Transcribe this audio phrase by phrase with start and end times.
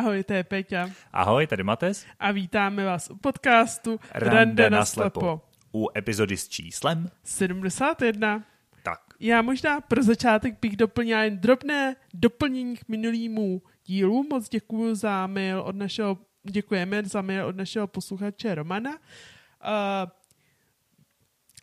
[0.00, 0.90] Ahoj, to je Peťa.
[1.12, 2.06] Ahoj, tady Mates.
[2.18, 5.40] A vítáme vás u podcastu Rande na slepo.
[5.74, 8.44] U epizody s číslem 71.
[8.82, 9.00] Tak.
[9.20, 14.26] Já možná pro začátek bych doplnila jen drobné doplnění k minulýmu dílu.
[14.30, 18.90] Moc děkuji za mail od našeho, děkujeme za mail od našeho posluchače Romana.
[18.90, 20.10] Uh,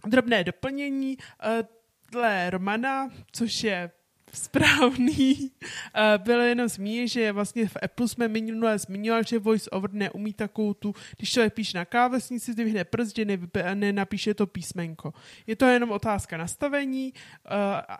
[0.10, 1.18] drobné doplnění.
[1.18, 1.68] Uh,
[2.12, 3.92] dle Romana, což je
[4.34, 5.52] správný.
[6.18, 10.74] Bylo jenom zmínit, že vlastně v Apple jsme minule zmiňovali, že voice over neumí takovou
[10.74, 13.26] tu, když člověk píše na klávesnici, zdvihne prst, že
[13.74, 15.14] nenapíše to písmenko.
[15.48, 17.14] Je to jenom otázka nastavení.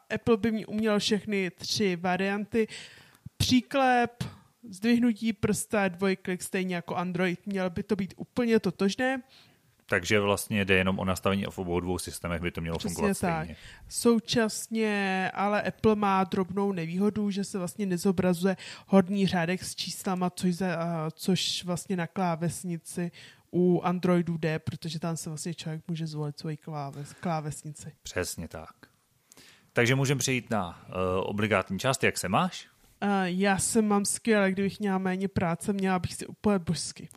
[0.10, 2.68] Apple by mi uměl všechny tři varianty.
[3.38, 4.24] Příklep,
[4.70, 7.48] zdvihnutí prsta, dvojklik, stejně jako Android.
[7.48, 9.22] Mělo by to být úplně totožné.
[9.90, 13.20] Takže vlastně jde jenom o nastavení v obou dvou systémech, by to mělo Přesně fungovat
[13.20, 13.44] tak.
[13.44, 13.56] stejně.
[13.90, 20.56] Současně ale Apple má drobnou nevýhodu, že se vlastně nezobrazuje hodný řádek s číslama, což,
[20.56, 20.68] za,
[21.12, 23.12] což vlastně na klávesnici
[23.54, 27.92] u Androidu jde, protože tam se vlastně člověk může zvolit svoji kláves, klávesnici.
[28.04, 28.76] Přesně tak.
[29.74, 32.04] Takže můžeme přejít na uh, obligátní část.
[32.04, 32.68] Jak se máš?
[33.04, 37.10] Uh, já se mám skvěle, kdybych měla méně práce, měla bych si úplně božsky.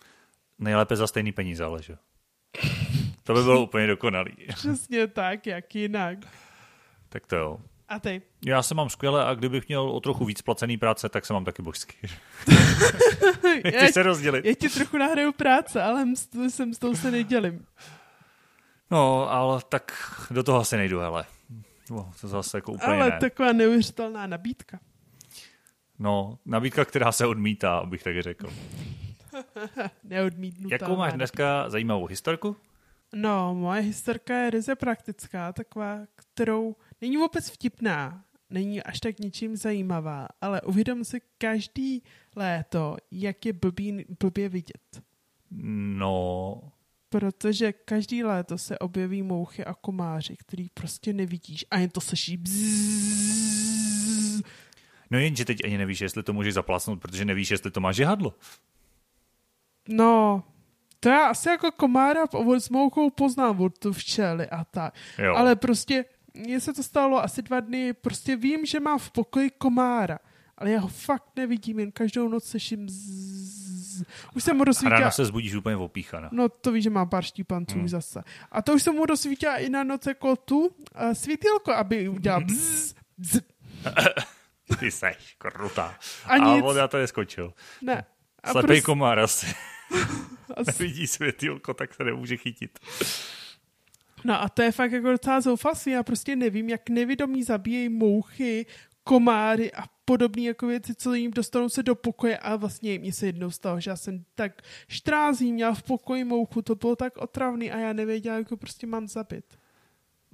[0.58, 1.96] Nejlépe za stejný peníze, ale že?
[3.24, 4.32] To by bylo úplně dokonalý.
[4.54, 6.18] Přesně tak, jak jinak.
[7.08, 7.58] Tak to jo.
[7.88, 8.22] A ty?
[8.46, 11.44] Já se mám skvěle a kdybych měl o trochu víc placený práce, tak se mám
[11.44, 11.96] taky božsky.
[13.80, 14.44] Ty se rozdělit.
[14.44, 16.04] Já ti trochu nahraju práce, ale
[16.48, 17.66] jsem s tou se nedělím.
[18.90, 19.92] No, ale tak
[20.30, 21.24] do toho asi nejdu, hele.
[21.90, 23.18] No, to zase jako úplně Ale ne.
[23.20, 24.78] taková neuvěřitelná nabídka.
[25.98, 28.52] No, nabídka, která se odmítá, abych tak řekl.
[30.04, 30.84] Neodmítnutelná.
[30.84, 32.56] Jakou máš dneska zajímavou historku?
[33.14, 39.56] No, moje historka je ryze praktická, taková, kterou není vůbec vtipná, není až tak ničím
[39.56, 42.02] zajímavá, ale uvědom si každý
[42.36, 45.02] léto, jak je blbý, blbě vidět.
[45.50, 46.60] No,
[47.12, 52.36] Protože každý léto se objeví mouchy a komáři, který prostě nevidíš a jen to slyší
[52.36, 53.70] bzzz.
[55.10, 58.34] no jenže teď ani nevíš, jestli to můžeš zaplasnout, protože nevíš, jestli to má žihadlo.
[59.90, 60.42] No,
[61.00, 62.20] to já asi jako komára
[62.58, 64.94] s mouchou poznám od tu včely a tak.
[65.18, 65.34] Jo.
[65.34, 69.50] Ale prostě, mně se to stalo asi dva dny, prostě vím, že mám v pokoji
[69.50, 70.18] komára,
[70.58, 74.02] ale já ho fakt nevidím, jen každou noc slyším zzz.
[74.34, 74.98] Už jsem mu A rozsvítila...
[75.00, 76.28] ráno se zbudíš úplně opíchaná.
[76.32, 77.88] No to víš, že mám pár štípanců hmm.
[77.88, 78.22] zase.
[78.52, 80.70] A to už jsem mu rozsvítila i na noc jako tu uh,
[81.12, 83.40] svítilko, aby udělal bzz, bzz.
[84.78, 85.94] Ty seš krutá.
[86.24, 86.64] A A nic.
[86.64, 87.52] on já to neskočil.
[87.82, 88.04] Ne.
[88.42, 89.46] A Slepej prostě- komár asi.
[90.66, 92.78] Nevidí světýlko, tak se nemůže chytit.
[94.24, 95.92] No a to je fakt jako docela zoufalství.
[95.92, 98.66] Já prostě nevím, jak nevědomí zabíjejí mouchy,
[99.04, 103.26] komáry a podobné jako věci, co jim dostanou se do pokoje a vlastně mě se
[103.26, 107.72] jednou stalo, že já jsem tak štrází měla v pokoji mouchu, to bylo tak otravný
[107.72, 109.44] a já nevěděla, jak ho prostě mám zabit.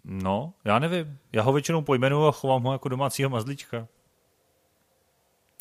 [0.05, 1.19] No, já nevím.
[1.33, 3.89] Já ho většinou pojmenuju a chovám ho jako domácího mazlíčka.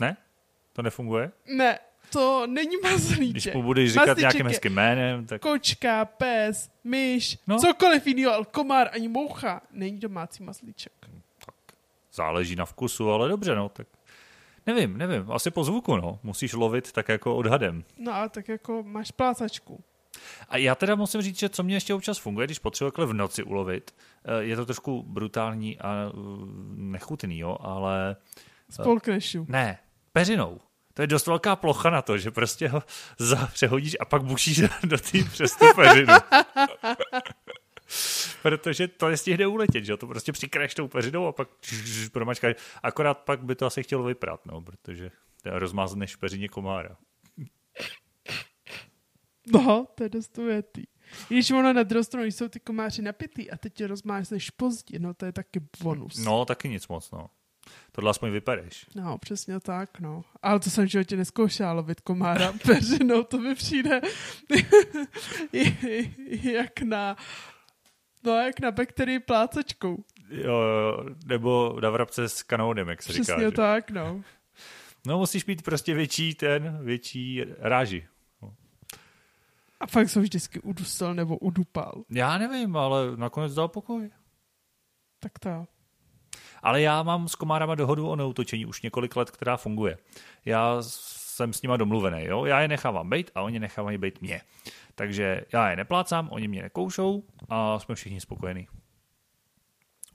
[0.01, 0.17] Ne?
[0.73, 1.31] To nefunguje?
[1.57, 1.79] Ne,
[2.11, 3.31] to není mazlíček.
[3.31, 7.59] Když mu budeš říkat Mazlíček nějakým hezkým jménem, tak Kočka, pes, myš, No.
[7.59, 10.93] cokoliv jiného, ale komár ani moucha není domácí mazlíček.
[12.13, 13.87] záleží na vkusu, ale dobře, no, tak
[14.67, 17.83] nevím, nevím, asi po zvuku, no, musíš lovit tak jako odhadem.
[17.97, 19.83] No a tak jako máš plácačku.
[20.49, 23.13] A já teda musím říct, že co mě ještě občas funguje, když potřebuji takhle v
[23.13, 23.95] noci ulovit,
[24.25, 26.11] eh, je to trošku brutální a eh,
[26.75, 28.15] nechutný, jo, ale
[28.69, 29.45] Spolknešu.
[29.49, 29.77] ne,
[30.13, 30.59] peřinou.
[30.95, 32.83] To je dost velká plocha na to, že prostě ho
[33.19, 36.13] za, přehodíš a pak bušíš do té přes tu peřinu.
[38.41, 39.97] Protože to nestihne uletět, že?
[39.97, 41.49] To prostě přikraješ tou peřinou a pak
[42.11, 42.55] promačkáš.
[42.83, 45.11] Akorát pak by to asi chtělo vyprat, no, protože
[45.45, 46.97] rozmázneš peřině komára.
[49.53, 50.83] No, to je dost ujetý.
[51.27, 55.13] Když ono na druhou stranu jsou ty komáři napitý a teď tě rozmázneš pozdě, no
[55.13, 56.17] to je taky bonus.
[56.17, 57.29] No, taky nic moc, no.
[57.91, 58.85] Tohle aspoň vypereš.
[58.95, 60.23] No, přesně tak, no.
[60.41, 64.01] Ale to jsem v životě neskoušela lovit komára peřinou, to mi přijde
[66.41, 67.15] jak na
[68.23, 70.03] no, jak na bakterii plácačkou.
[70.29, 73.41] Jo, nebo na vrabce s kanónem, jak se Přesně říká.
[73.41, 73.51] že?
[73.51, 74.21] tak, no.
[75.07, 78.07] No, musíš mít prostě větší ten, větší ráži.
[79.79, 82.03] A fakt jsem vždycky udusel nebo udupal.
[82.09, 84.09] Já nevím, ale nakonec dal pokoj.
[85.19, 85.65] Tak to.
[86.63, 89.97] Ale já mám s komárama dohodu o neutočení už několik let, která funguje.
[90.45, 92.45] Já jsem s nima domluvený, jo?
[92.45, 94.41] Já je nechávám bejt a oni nechávají bejt mě.
[94.95, 98.67] Takže já je neplácám, oni mě nekoušou a jsme všichni spokojení.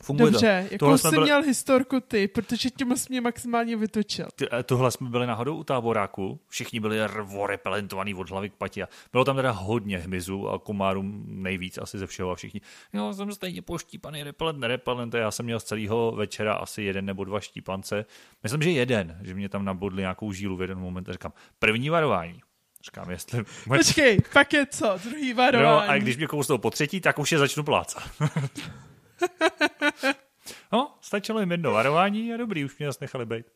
[0.03, 0.75] Funguje Dobře, to.
[0.75, 4.27] jakou jsi byli, měl historku ty, protože tím jsi mě maximálně vytočil.
[4.37, 6.99] ty- eh, tohle jsme byli náhodou u táboráku, všichni byli
[7.47, 11.99] repelentovaní od hlavy k pati a bylo tam teda hodně hmyzu a komárů nejvíc asi
[11.99, 12.61] ze všeho a všichni,
[12.93, 17.25] jo, jsem stejně poštípaný repelent, nerepelent, já jsem měl z celého večera asi jeden nebo
[17.25, 18.05] dva štípance.
[18.43, 21.91] Myslím, že jeden, že mě tam nabodli nějakou žílu v jeden moment a říkám, první
[21.91, 22.41] varování.
[22.85, 23.45] Říkám, jestli...
[23.69, 24.99] Počkej, pak je co?
[25.05, 25.89] Druhý No, varování.
[25.89, 28.03] a když mě kousnou po třetí, tak už je začnu plácat.
[30.73, 33.47] no, stačilo jim jedno varování a dobrý, už mě zase nechali být.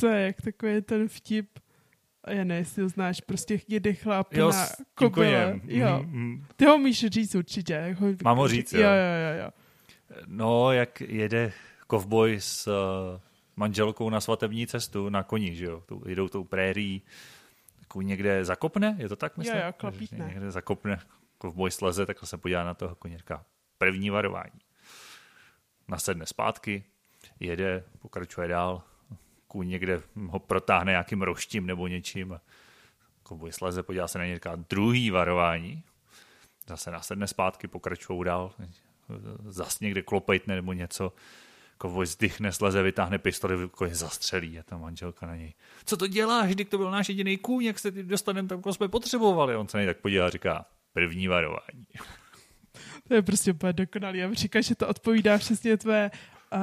[0.00, 1.58] To je jak takový ten vtip.
[2.24, 5.60] A já ne, jestli ho znáš, prostě jede chlap Jo, na kobyle.
[5.64, 6.02] Jo.
[6.06, 6.44] Mm, mm.
[6.56, 7.96] Ty ho umíš říct určitě.
[7.98, 8.80] Ho, Mám ho říct, jo.
[8.80, 8.86] jo.
[8.86, 9.50] Jo, jo, jo.
[10.26, 11.52] No, jak jede
[11.86, 13.20] kovboj s uh,
[13.56, 15.82] manželkou na svatební cestu na koni, že jo?
[15.86, 17.02] Tu, jedou tou prérií,
[18.02, 19.56] někde zakopne, je to tak, myslím?
[19.56, 20.26] jo, klapítne.
[20.28, 21.00] Někde zakopne,
[21.38, 23.44] kovboj sleze, tak se podívá na toho koně, říká,
[23.78, 24.60] první varování.
[25.88, 26.84] Nasedne zpátky,
[27.40, 28.82] jede, pokračuje dál,
[29.46, 32.40] kůň někde ho protáhne nějakým roštím nebo něčím
[33.22, 35.82] kovboj sleze, podívá se na něj, říká, druhý varování.
[36.68, 38.52] Zase nasedne zpátky, pokračují dál,
[39.44, 41.12] zas někde klopejtne nebo něco.
[41.78, 45.54] Kovboj zdychne, sleze, vytáhne pistoli, koně zastřelí a ta manželka na něj.
[45.84, 48.74] Co to děláš, když to byl náš jediný kůň, jak se ty dostaneme tam, koho
[48.74, 49.56] jsme potřebovali?
[49.56, 51.86] On se nej tak podívá a říká, první varování.
[53.08, 54.18] To je prostě úplně dokonalý.
[54.18, 56.10] Já bych říkal, že to odpovídá přesně tvé,
[56.54, 56.60] uh,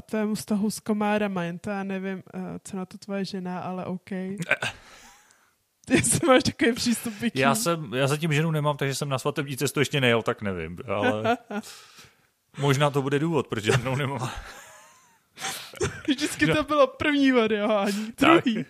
[0.00, 3.84] tvému vztahu s komárama, jen to já nevím, uh, co na to tvoje žena, ale
[3.84, 4.10] OK.
[5.86, 9.18] Ty se máš takový přístup k Já, jsem, já zatím ženu nemám, takže jsem na
[9.18, 11.36] svatební cestu ještě nejel, tak nevím, ale
[12.58, 14.30] možná to bude důvod, proč žádnou nemám.
[16.08, 18.44] Vždycky to bylo první varování, Tak.
[18.44, 18.64] druhý.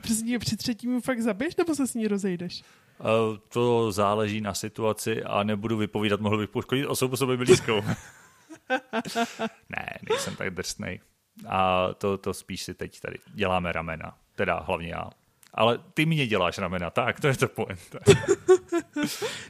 [0.00, 2.62] Přesně při třetím fakt zabiješ, nebo se s ní rozejdeš?
[3.02, 7.82] Eh, To záleží na situaci a nebudu vypovídat, mohl bych poškodit osobu sobě blízkou.
[9.68, 11.00] ne, nejsem tak drsnej.
[11.48, 14.16] A to, to spíš si teď tady děláme ramena.
[14.34, 15.10] Teda hlavně já.
[15.54, 17.96] Ale ty mě děláš ramena, tak, to je to point.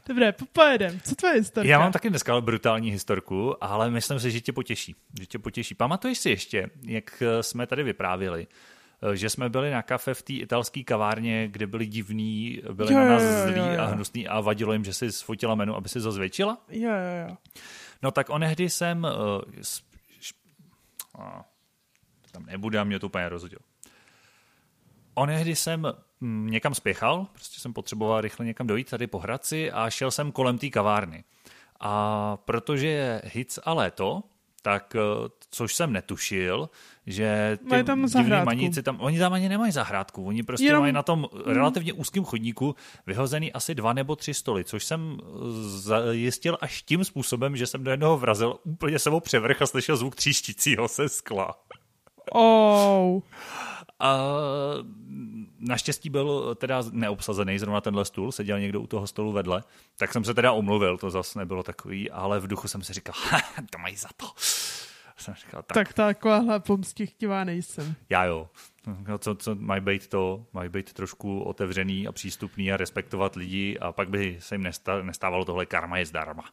[0.08, 1.00] Dobré, pojedem.
[1.00, 1.69] Co tvoje historka?
[1.69, 4.96] Já mám taky dneska brutální historku, ale myslím si, že tě potěší.
[5.20, 5.75] Že tě potěší.
[5.75, 8.46] Pamatuješ si ještě, jak eh, jsme tady vyprávěli,
[9.14, 13.04] že jsme byli na kafe v té italské kavárně, kde byli divní, byli Jo, na
[13.08, 13.81] nás zlí jo, jo.
[13.81, 16.58] a hnusný a vadilo jim, že si sfotila menu, aby si to zvětšila?
[16.70, 17.37] Jo, jo, jo.
[18.02, 19.04] No tak onehdy jsem...
[19.04, 19.82] Uh, s,
[20.20, 20.34] š,
[21.19, 21.44] a,
[22.32, 23.58] tam nebude a mě to úplně rozhodil.
[25.14, 29.90] Onehdy jsem mm, někam spěchal, prostě jsem potřeboval rychle někam dojít tady po Hradci a
[29.90, 31.25] šel jsem kolem té kavárny.
[31.81, 34.22] A protože je hic a léto,
[34.62, 36.70] tak, eh, což jsem netušil,
[37.06, 38.47] že ty Mají tam zahrádku.
[38.47, 42.25] maníci tam, oni tam ani nemají zahrádku, oni prostě Jenom- mají na tom relativně úzkém
[42.25, 42.75] chodníku
[43.06, 45.25] vyhozený asi dva nebo tři stoly, což jsem eh,
[45.79, 50.14] zajistil až tím způsobem, že jsem do jednoho vrazil úplně sebou převrch a slyšel zvuk
[50.14, 51.55] tříštícího se skla.
[52.32, 53.20] Oh.
[54.02, 54.19] A
[55.58, 59.62] naštěstí byl teda neobsazený zrovna tenhle stůl, seděl někdo u toho stolu vedle,
[59.96, 63.14] tak jsem se teda omluvil, to zase nebylo takový, ale v duchu jsem si říkal,
[63.70, 64.26] to mají za to.
[65.22, 67.94] Jsem říkal, tak, Tak takováhle pomstichtivá nejsem.
[68.10, 68.48] já jo.
[69.08, 73.78] No, co, co mají být to, mají být trošku otevřený a přístupný a respektovat lidi
[73.78, 76.44] a pak by se jim nesta- nestávalo tohle karma je zdarma.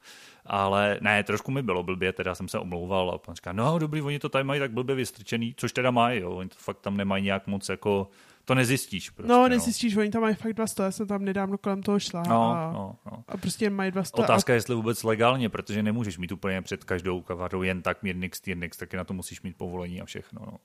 [0.45, 4.01] Ale ne, trošku mi bylo blbě, teda jsem se omlouval a pan říká, no dobrý,
[4.01, 6.97] oni to tady mají tak blbě vystrčený, což teda mají, jo, oni to fakt tam
[6.97, 8.09] nemají nějak moc jako,
[8.49, 9.33] to nezjistíš prostě.
[9.33, 12.23] No, nezjistíš, oni tam mají fakt dva stoly, já jsem tam nedávno kolem toho šla
[12.27, 13.23] No, a, no, no.
[13.27, 14.25] a prostě mají dva stoly.
[14.25, 18.41] Otázka je, jestli vůbec legálně, protože nemůžeš mít úplně před každou kavárnou jen tak mírnix,
[18.41, 20.41] týrnix, taky na to musíš mít povolení a všechno.
[20.45, 20.57] No.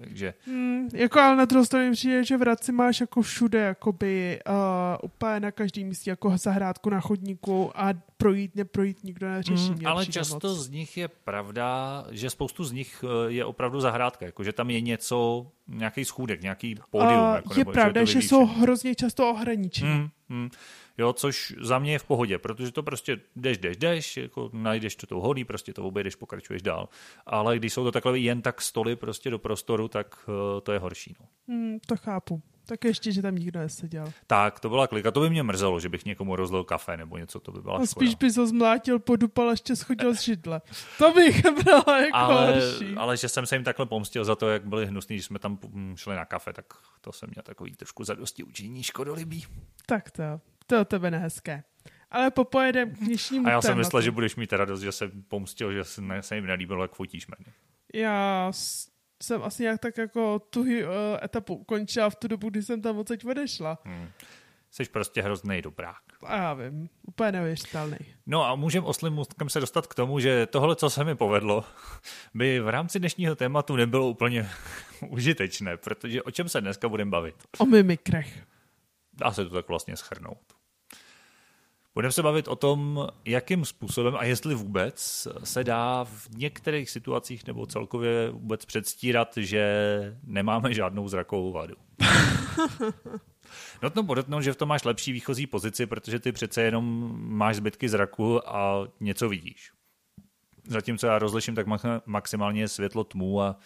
[0.00, 4.40] Takže mm, jako ale na druhou stranu přijde, že v Hradci máš jako všude, jakoby
[4.48, 4.54] uh,
[5.02, 9.70] úplně na každém místě jako zahrádku na chodníku a projít, neprojít, nikdo neřeší.
[9.70, 10.58] Mm, ale často moc.
[10.58, 14.70] z nich je pravda, že spoustu z nich eh, je opravdu zahrádka, jako že tam
[14.70, 17.20] je něco, nějaký schůdek, nějaký pódium.
[17.20, 18.28] A jako, je nebo, pravda, že vyvýšený.
[18.28, 19.90] jsou hrozně často ohraničení.
[19.90, 20.50] Mm, mm.
[20.98, 24.96] Jo, což za mě je v pohodě, protože to prostě jdeš, jdeš, jdeš, jako najdeš
[24.96, 26.88] to tou hodí, prostě to obejdeš, pokračuješ dál.
[27.26, 30.78] Ale když jsou to takové jen tak stoly prostě do prostoru, tak uh, to je
[30.78, 31.16] horší.
[31.20, 31.26] No.
[31.54, 32.42] Mm, to chápu.
[32.66, 34.12] Tak ještě, že tam nikdo neseděl.
[34.26, 35.10] Tak, to byla klika.
[35.10, 37.86] To by mě mrzelo, že bych někomu rozlil kafe nebo něco, to by byla A
[37.86, 40.60] spíš bys ho zmlátil, podupal a ještě schodil z židle.
[40.98, 42.94] To bych brala jako ale, horší.
[42.96, 45.58] ale že jsem se jim takhle pomstil za to, jak byli hnusní, když jsme tam
[45.68, 46.66] mm, šli na kafe, tak
[47.00, 49.46] to jsem měl takový trošku zadosti učinění škodolibý.
[49.86, 50.22] Tak to,
[50.66, 51.64] to tebe nehezké.
[52.10, 53.78] Ale popojedem k dnešnímu A já jsem tématu.
[53.78, 56.94] myslel, že budeš mít radost, že jsem pomstil, že se, ne, se jim nelíbilo, jak
[56.94, 57.46] fotíš mrny.
[57.94, 58.52] Já
[59.22, 60.66] jsem asi nějak tak jako tu uh,
[61.22, 63.78] etapu ukončila v tu dobu, kdy jsem tam odsaď odešla.
[64.70, 65.96] Jsi prostě hrozný dobrák.
[66.26, 67.96] A já vím, úplně neuvěřitelný.
[68.26, 71.64] No a můžeme oslým můstkem se dostat k tomu, že tohle, co se mi povedlo,
[72.34, 74.50] by v rámci dnešního tématu nebylo úplně
[75.08, 77.34] užitečné, protože o čem se dneska budeme bavit?
[77.58, 78.42] O mimikrech.
[79.12, 80.53] Dá se to tak vlastně schrnout.
[81.94, 87.46] Budeme se bavit o tom, jakým způsobem a jestli vůbec se dá v některých situacích
[87.46, 89.64] nebo celkově vůbec předstírat, že
[90.24, 91.74] nemáme žádnou zrakovou vadu.
[93.82, 97.88] Notno podotknout, že v tom máš lepší výchozí pozici, protože ty přece jenom máš zbytky
[97.88, 99.72] zraku a něco vidíš.
[100.68, 101.66] Zatímco já rozliším tak
[102.06, 103.56] maximálně světlo tmu a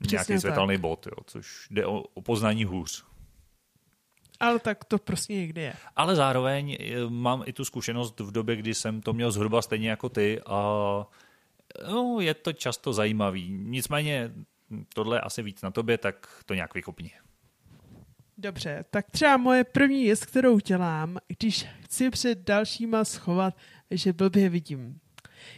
[0.00, 0.40] Přesně nějaký tak.
[0.40, 3.09] světelný bod, jo, což jde o, o poznání hůř.
[4.40, 5.72] Ale tak to prostě někdy je.
[5.96, 9.90] Ale zároveň eh, mám i tu zkušenost v době, kdy jsem to měl zhruba stejně
[9.90, 10.60] jako ty a
[11.88, 13.50] no, je to často zajímavý.
[13.50, 14.32] Nicméně
[14.94, 17.12] tohle je asi víc na tobě, tak to nějak vykopni.
[18.38, 23.56] Dobře, tak třeba moje první věc, kterou dělám, když chci před dalšíma schovat,
[23.90, 25.00] že blbě vidím.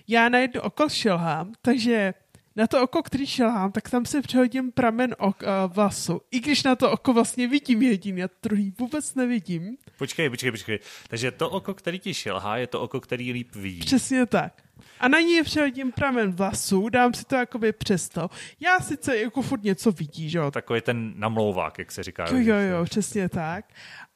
[0.08, 2.14] Já na jedno oko šelhám, takže
[2.56, 6.20] na to oko, který šelhám, tak tam si přehodím pramen ok, uh, vlasu.
[6.30, 9.76] I když na to oko vlastně vidím jediný a druhý vůbec nevidím.
[9.98, 10.78] Počkej, počkej, počkej.
[11.08, 13.80] Takže to oko, který ti šelhá, je to oko, který líp vidí.
[13.80, 14.62] Přesně tak.
[15.00, 18.28] A na ní přehodím pramen vlasů, dám si to jakoby přesto.
[18.60, 20.50] Já sice jako furt něco vidí, že jo.
[20.50, 22.26] Takový ten namlouvák, jak se říká.
[22.30, 23.64] Jo, jo, jo, přesně tak.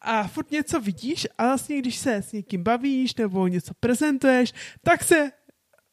[0.00, 4.52] A furt něco vidíš a vlastně, když se s někým bavíš nebo něco prezentuješ,
[4.82, 5.32] tak se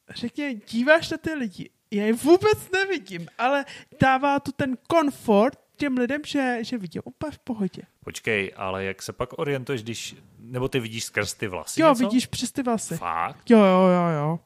[0.10, 3.66] řekně, díváš na ty lidi já je vůbec nevidím, ale
[4.02, 7.82] dává to ten komfort těm lidem, že, že vidí úplně v pohodě.
[8.04, 12.04] Počkej, ale jak se pak orientuješ, když, nebo ty vidíš skrz ty vlasy Jo, něco?
[12.04, 12.98] vidíš přes ty vlasy.
[12.98, 13.50] Fakt?
[13.50, 14.40] Jo, jo, jo, jo.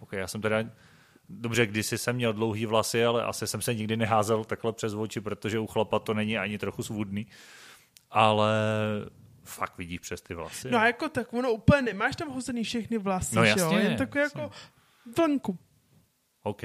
[0.00, 0.58] Ok, já jsem teda,
[1.28, 5.20] dobře, kdysi jsem měl dlouhý vlasy, ale asi jsem se nikdy neházel takhle přes oči,
[5.20, 7.26] protože u chlapa to není ani trochu svůdný.
[8.10, 8.50] Ale
[9.44, 10.70] fakt vidíš přes ty vlasy.
[10.70, 13.72] No a jako tak ono úplně nemáš tam hozený všechny vlasy, no, jasně, jo?
[13.72, 14.50] Jen takové jako
[15.16, 15.58] vlnku.
[16.42, 16.62] OK.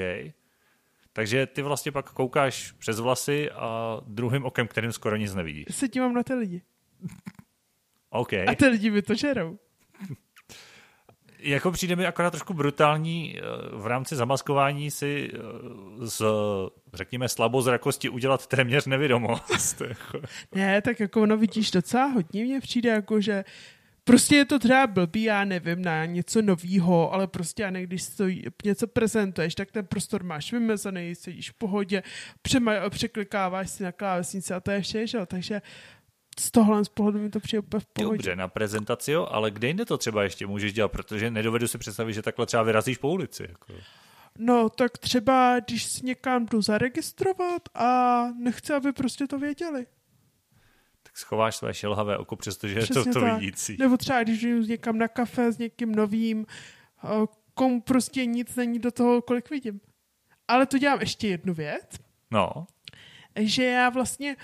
[1.13, 5.65] Takže ty vlastně pak koukáš přes vlasy a druhým okem, kterým skoro nic nevidíš.
[5.71, 6.61] Se dívám na ty lidi.
[8.09, 8.33] OK.
[8.33, 9.59] A ty lidi mi to žerou.
[11.39, 13.41] jako přijde mi akorát trošku brutální eh,
[13.77, 15.37] v rámci zamaskování si eh,
[16.07, 16.25] z,
[16.93, 19.81] řekněme, slabozrakosti udělat téměř nevědomost.
[19.87, 20.21] Jako-
[20.55, 23.43] ne, tak jako ono vidíš docela hodně, mně přijde jako, že
[24.07, 28.43] Prostě je to třeba blbý, já nevím, na něco novýho, ale prostě a když stojí,
[28.65, 32.03] něco prezentuješ, tak ten prostor máš vymezený, sedíš v pohodě,
[32.41, 35.25] přema, překlikáváš si na klávesnici a to je vše, že?
[35.25, 35.61] takže
[36.39, 38.17] z tohle z pohledu mi to přijde úplně v pohodě.
[38.17, 41.77] Dobře, na prezentaci jo, ale kde jinde to třeba ještě můžeš dělat, protože nedovedu si
[41.77, 43.45] představit, že takhle třeba vyrazíš po ulici.
[43.49, 43.73] Jako.
[44.39, 49.85] No, tak třeba, když si někam jdu zaregistrovat a nechci, aby prostě to věděli
[51.17, 53.77] schováš své šelhavé oko, přestože je to, to vidící.
[53.79, 56.45] Nebo třeba, když jdu někam na kafe s někým novým,
[57.53, 59.81] komu prostě nic není do toho, kolik vidím.
[60.47, 61.89] Ale to dělám ještě jednu věc.
[62.31, 62.67] No.
[63.39, 64.35] Že já vlastně,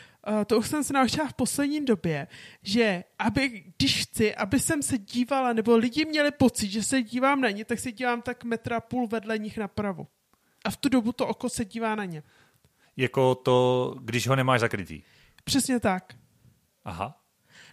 [0.48, 2.27] to už jsem se naučila v poslední době,
[2.63, 7.42] že aby, když chci, aby jsem se dívala, nebo lidi měli pocit, že se dívám
[7.42, 10.08] na ně, tak se dívám tak metra půl vedle nich napravo.
[10.65, 12.24] A v tu dobu to oko se dívá na ně.
[12.98, 15.01] Jako to, když ho nemáš zakrytý.
[15.44, 16.13] Přesně tak.
[16.85, 17.19] Aha.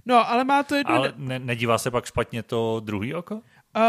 [0.06, 0.94] No, ale má to jedno...
[0.94, 3.34] Ale ne, nedívá se pak špatně to druhý oko?
[3.76, 3.82] Uh,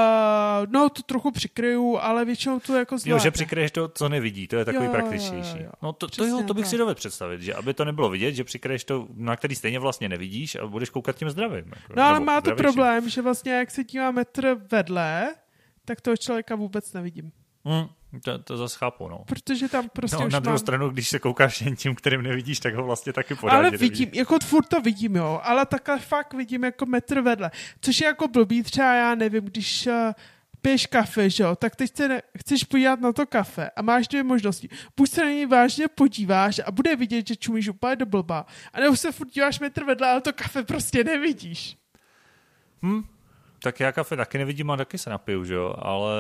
[0.70, 3.16] no, to trochu přikryju, ale většinou to jako zvládne.
[3.16, 5.58] Jo, že přikryješ to, co nevidí, to je takový jo, praktičtější.
[5.58, 5.72] Jo, jo.
[5.82, 6.70] No to, to, jo, to bych tak.
[6.70, 10.10] si dovedl představit, že aby to nebylo vidět, že přikryješ to, na který stejně vlastně
[10.10, 11.66] nevidíš a budeš koukat tím zdravým.
[11.66, 15.36] Jako, no ale má to problém, že vlastně jak se dívá metr vedle,
[15.86, 17.32] tak toho člověka vůbec nevidím.
[17.66, 17.88] Hmm,
[18.20, 19.24] to, to zase chápu, no.
[19.28, 20.60] Protože tam prostě no, už na druhou mám...
[20.60, 24.00] stranu, když se koukáš jen tím, kterým nevidíš, tak ho vlastně taky pořádně Ale vidím,
[24.00, 24.20] nevidíš.
[24.20, 27.52] jako furt to vidím, jo, ale takhle fakt vidím jako metr vedle.
[27.82, 29.94] Což je jako blbý, třeba já nevím, když uh,
[30.62, 34.08] piješ kafe, že jo, tak teď se ne, chceš podívat na to kafe a máš
[34.08, 34.70] dvě možnosti.
[34.98, 38.96] Buď se na něj vážně podíváš a bude vidět, že čumíš úplně do blba, anebo
[38.96, 41.78] se furt díváš metr vedle, ale to kafe prostě nevidíš.
[42.84, 43.04] Hm,
[43.64, 46.12] tak já kafe taky nevidím a taky se napiju, že jo, ale...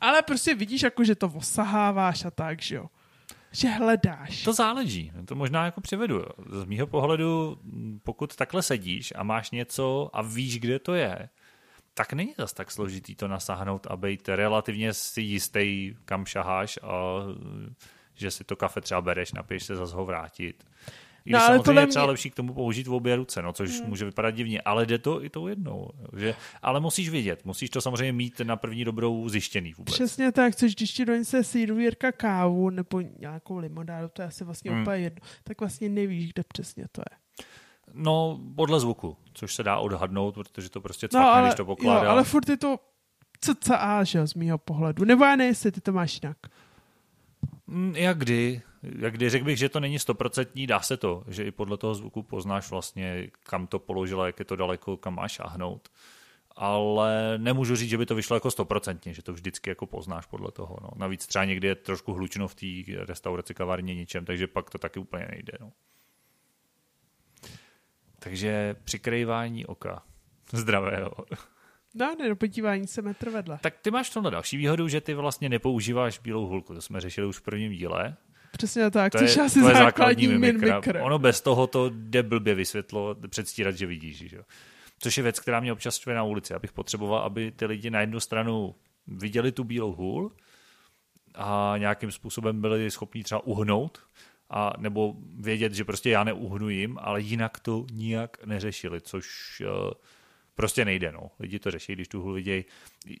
[0.00, 2.86] Ale prostě vidíš, jako, že to osaháváš a tak, že jo.
[3.52, 4.42] Že hledáš.
[4.42, 5.12] To záleží.
[5.24, 6.24] To možná jako přivedu.
[6.50, 7.58] Z mýho pohledu,
[8.02, 11.28] pokud takhle sedíš a máš něco a víš, kde to je,
[11.94, 16.92] tak není zas tak složitý to nasáhnout a být relativně si jistý, kam šaháš a
[18.14, 20.66] že si to kafe třeba bereš, napiješ se, zase ho vrátit.
[21.26, 22.10] I no, ale samozřejmě je třeba mě...
[22.10, 23.88] lepší k tomu použít v obě ruce, no, což hmm.
[23.88, 25.88] může vypadat divně, ale jde to i tou jednou.
[26.16, 29.94] Že, ale musíš vědět, musíš to samozřejmě mít na první dobrou zjištěný vůbec.
[29.94, 34.70] Přesně tak, což když ti donese sýrujírka kávu nebo nějakou limonádu, to je asi vlastně
[34.70, 34.82] hmm.
[34.82, 37.18] úplně jedno, tak vlastně nevíš, kde přesně to je.
[37.92, 41.64] No, podle zvuku, což se dá odhadnout, protože to prostě No, cvakne, ale, když to
[41.64, 42.04] pokládá.
[42.04, 42.76] jo, ale furt je to
[43.40, 45.04] cca, že z mýho pohledu.
[45.04, 46.36] Nebo já nevím, jestli ty to máš jinak.
[47.66, 48.62] Mm, Jak kdy?
[48.98, 49.30] Jak kdy?
[49.30, 52.70] Řekl bych, že to není stoprocentní, dá se to, že i podle toho zvuku poznáš
[52.70, 55.88] vlastně, kam to položila, jak je to daleko, kam máš šáhnout.
[56.56, 60.52] Ale nemůžu říct, že by to vyšlo jako stoprocentně, že to vždycky jako poznáš podle
[60.52, 60.76] toho.
[60.82, 60.88] No.
[60.96, 62.66] Navíc třeba někdy je trošku hlučno v té
[63.04, 65.52] restauraci, kavárně, ničem, takže pak to taky úplně nejde.
[65.60, 65.72] No.
[68.18, 70.02] Takže přikrývání oka.
[70.52, 71.14] Zdravého.
[71.94, 73.58] No, ne, do podívání se metr vedle.
[73.62, 76.74] Tak ty máš v tomhle další výhodu, že ty vlastně nepoužíváš bílou hulku.
[76.74, 78.16] To jsme řešili už v prvním díle.
[78.56, 80.68] Přesně tak, To což je, asi to je základní mimikra.
[80.80, 80.98] mimikr.
[81.02, 84.16] Ono bez toho to jde blbě vysvětlo, předstírat, že vidíš.
[84.16, 84.38] Že?
[84.98, 86.54] Což je věc, která mě občas štve na ulici.
[86.54, 88.74] Abych potřeboval, aby ty lidi na jednu stranu
[89.06, 90.32] viděli tu bílou hůl
[91.34, 93.98] a nějakým způsobem byli schopni třeba uhnout,
[94.50, 99.26] a nebo vědět, že prostě já neuhnu jim, ale jinak to nijak neřešili, což
[99.60, 99.90] uh,
[100.54, 101.12] prostě nejde.
[101.12, 101.30] No.
[101.40, 102.64] Lidi to řeší, když tu hůl vidějí.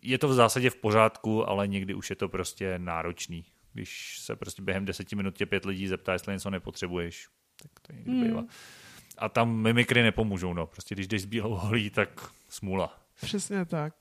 [0.02, 3.44] Je to v zásadě v pořádku, ale někdy už je to prostě náročný.
[3.74, 7.28] Když se prostě během deseti minut tě pět lidí zeptá, jestli něco nepotřebuješ,
[7.62, 8.24] tak to někdy Hmm.
[8.24, 8.44] bývá.
[9.18, 10.54] A tam mimikry nepomůžou.
[10.54, 10.66] No.
[10.66, 12.98] Prostě když jdeš s bílou holí, tak smůla.
[13.20, 13.94] Přesně tak.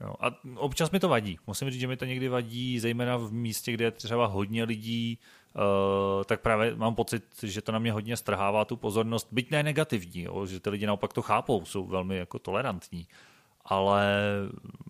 [0.00, 0.14] Jo.
[0.20, 1.38] A občas mi to vadí.
[1.46, 5.18] Musím říct, že mi to někdy vadí, zejména v místě, kde je třeba hodně lidí,
[5.54, 9.62] uh, tak právě mám pocit, že to na mě hodně strhává tu pozornost, byť ne
[9.62, 13.06] negativní, jo, že ty lidi naopak to chápou, jsou velmi jako tolerantní,
[13.66, 14.06] ale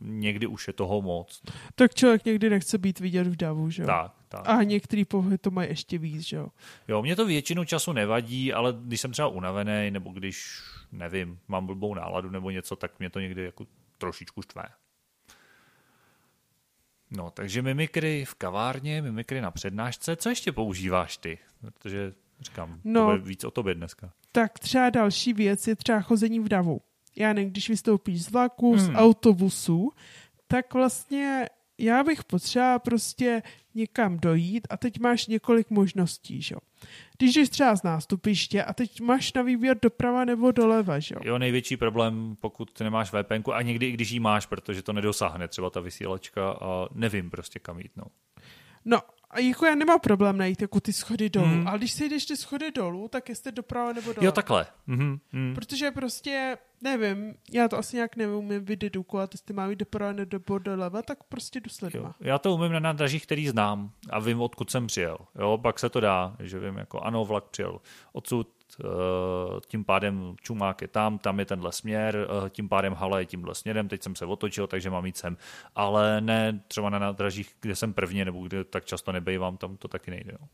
[0.00, 1.42] někdy už je toho moc.
[1.74, 3.86] Tak člověk někdy nechce být vidět v davu, že jo?
[3.86, 4.48] Tak, tak.
[4.48, 6.48] A některý pohled to mají ještě víc, že jo?
[6.88, 10.60] Jo, mě to většinu času nevadí, ale když jsem třeba unavený, nebo když,
[10.92, 13.66] nevím, mám blbou náladu nebo něco, tak mě to někdy jako
[13.98, 14.62] trošičku štve.
[17.10, 20.16] No, takže mimikry v kavárně, mimikry na přednášce.
[20.16, 21.38] Co ještě používáš ty?
[21.60, 23.00] Protože říkám, no.
[23.00, 24.12] To bude víc o tobě dneska.
[24.32, 26.80] Tak třeba další věc je třeba chození v davu.
[27.16, 28.80] Já nevím, když vystoupíš z vlaku, Hmm.
[28.86, 29.92] z autobusu,
[30.48, 31.46] tak vlastně
[31.78, 33.42] já bych potřeba prostě
[33.74, 36.58] někam dojít a teď máš několik možností, že jo.
[37.18, 41.20] Když jdeš třeba z nástupiště a teď máš na výběr doprava nebo doleva, že jo.
[41.24, 45.48] Jo, největší problém, pokud nemáš VPN, a někdy i když ji máš, protože to nedosáhne
[45.48, 47.92] třeba ta vysílačka a nevím prostě kam jít.
[47.96, 48.04] No.
[48.84, 49.00] No,
[49.30, 51.68] a jako já nemám problém najít jako ty schody dolů, hmm.
[51.68, 54.24] ale když si jdeš ty schody dolů, tak jestli doprava nebo doleva.
[54.24, 54.66] Jo, takhle.
[54.86, 55.54] Mhm, mhm.
[55.54, 61.02] Protože prostě, nevím, já to asi nějak neumím vydedukovat, jestli mám jít doprava nebo doleva,
[61.02, 61.88] tak prostě jdu s Jo.
[61.92, 62.14] lidma.
[62.20, 65.18] Já to umím na nádražích, který znám a vím, odkud jsem přijel.
[65.38, 67.80] Jo, pak se to dá, že vím, jako ano, vlak přijel
[68.12, 68.48] odsud,
[69.66, 73.54] tím pádem čumák je tam, tam je tenhle směr, eh, tím pádem hala je tímhle
[73.54, 75.36] směrem, teď jsem se otočil, takže mám jít sem.
[75.74, 79.88] Ale ne třeba na nádražích, kde jsem prvně, nebo kde tak často nebejvám, tam to
[79.88, 80.32] taky nejde.
[80.40, 80.48] No.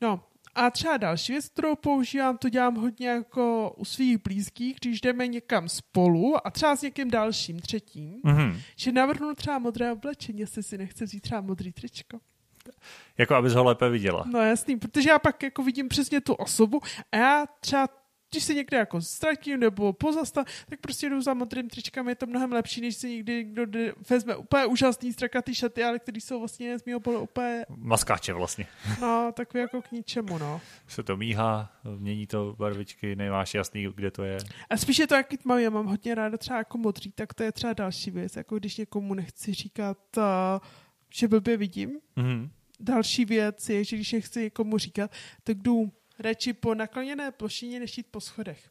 [0.00, 0.20] No,
[0.54, 5.26] a třeba další věc, kterou používám, to dělám hodně jako u svých blízkých, když jdeme
[5.26, 8.58] někam spolu a třeba s někým dalším, třetím, Mhm.
[8.76, 12.18] že navrhnu třeba modré oblečení, jestli si nechce vzít třeba modrý tričko.
[13.18, 14.24] Jako abys ho lépe viděla.
[14.32, 16.80] No jasný, protože já pak jako vidím přesně tu osobu
[17.12, 17.88] a já třeba
[18.30, 22.26] když se někde jako ztratím nebo pozastav, tak prostě jdu za modrým tričkem, je to
[22.26, 23.66] mnohem lepší, než si někdy někdo
[24.10, 28.66] vezme úplně úžasný strakatý šaty, ale který jsou vlastně z mého pohledu úplně, Maskáče vlastně.
[29.00, 30.60] no, takový jako k ničemu, no.
[30.88, 34.38] Se to míhá, mění to barvičky, nemáš jasný, kde to je.
[34.70, 37.42] A spíš je to jaký tmavý, já mám hodně ráda třeba jako modrý, tak to
[37.42, 40.24] je třeba další věc, jako když někomu nechci říkat, uh,
[41.16, 42.00] že blbě vidím.
[42.16, 42.50] Mhm.
[42.80, 45.10] Další věc je, že když nechci někomu říkat,
[45.44, 48.70] tak jdu radši po nakloněné plošině, než jít po schodech.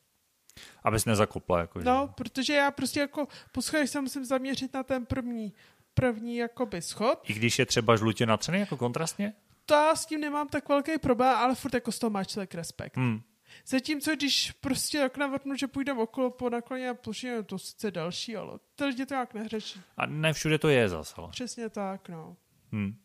[0.83, 1.59] Abys nezakopla.
[1.59, 1.85] Jako, že?
[1.85, 5.53] No, protože já prostě jako po schodech se musím zaměřit na ten první,
[5.93, 7.19] první jakoby schod.
[7.29, 9.33] I když je třeba žlutě natřený jako kontrastně?
[9.65, 12.55] To já s tím nemám tak velký problém, ale furt jako z toho má člověk
[12.55, 12.97] respekt.
[12.97, 13.21] Hmm.
[13.67, 18.35] Zatímco když prostě jak navrhnu, že půjdeme okolo po nakloně a plošině, to sice další,
[18.35, 19.81] ale ty lidi to nějak neřeší.
[19.97, 21.29] A ne všude to je zas, ale.
[21.29, 22.37] Přesně tak, no.
[22.71, 22.95] Hmm.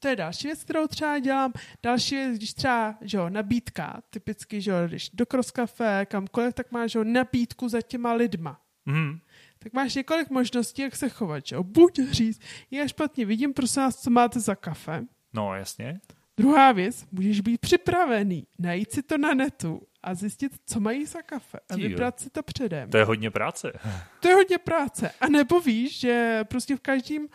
[0.00, 1.52] To je další věc, kterou třeba dělám.
[1.82, 6.54] Další věc, když třeba, že jo, nabídka, typicky, že jo, když do Cross Café, kamkoliv,
[6.54, 8.60] tak máš, že jo, nabídku za těma lidma.
[8.86, 9.20] Hmm.
[9.58, 11.62] Tak máš několik možností, jak se chovat, že jo.
[11.62, 15.04] Buď říct, já špatně vidím, prosím vás, co máte za kafe.
[15.32, 16.00] No, jasně.
[16.38, 21.22] Druhá věc, můžeš být připravený, najít si to na netu a zjistit, co mají za
[21.22, 22.90] kafe a vybrat si to předem.
[22.90, 23.72] To je hodně práce.
[24.20, 25.10] To je hodně práce.
[25.20, 27.28] A nebo víš, že prostě v každém uh,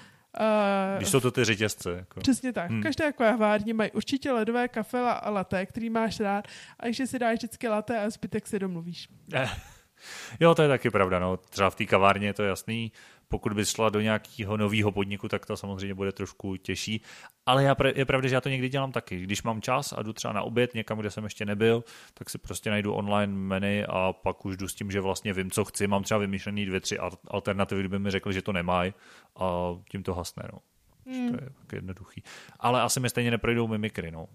[0.98, 1.92] Když jsou to ty řetězce.
[1.92, 2.20] Jako.
[2.20, 2.70] Přesně tak.
[2.70, 2.84] Hmm.
[2.84, 6.48] Každé kavárně mají určitě ledové kafe a latte, který máš rád,
[6.80, 9.10] a že si dáš vždycky latte a zbytek si domluvíš.
[10.40, 11.20] Jo, to je taky pravda.
[11.20, 11.38] No.
[11.38, 12.92] Třeba v té kavárně je to jasný.
[13.28, 17.02] Pokud bys šla do nějakého nového podniku, tak to samozřejmě bude trošku těžší.
[17.46, 19.20] Ale já, je pravda, že já to někdy dělám taky.
[19.20, 22.38] Když mám čas a jdu třeba na oběd někam, kde jsem ještě nebyl, tak si
[22.38, 25.88] prostě najdu online menu a pak už jdu s tím, že vlastně vím, co chci.
[25.88, 28.94] Mám třeba vymýšlený dvě, tři alternativy, kdyby mi řekl, že to nemají
[29.36, 30.44] a tím to hasne.
[30.54, 30.60] No.
[31.06, 31.30] Hmm.
[31.30, 32.24] To je tak jednoduchý.
[32.60, 34.12] Ale asi mi stejně neprojdou mimikry.
[34.12, 34.28] No.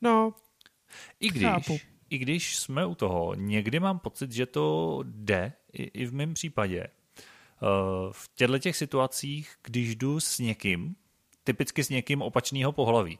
[0.00, 0.34] no
[1.20, 1.78] I když, chápu
[2.14, 6.34] i když jsme u toho, někdy mám pocit, že to jde, i, i v mém
[6.34, 6.86] případě.
[7.62, 10.96] Uh, v těchto těch situacích, když jdu s někým,
[11.44, 13.18] typicky s někým opačného pohlaví.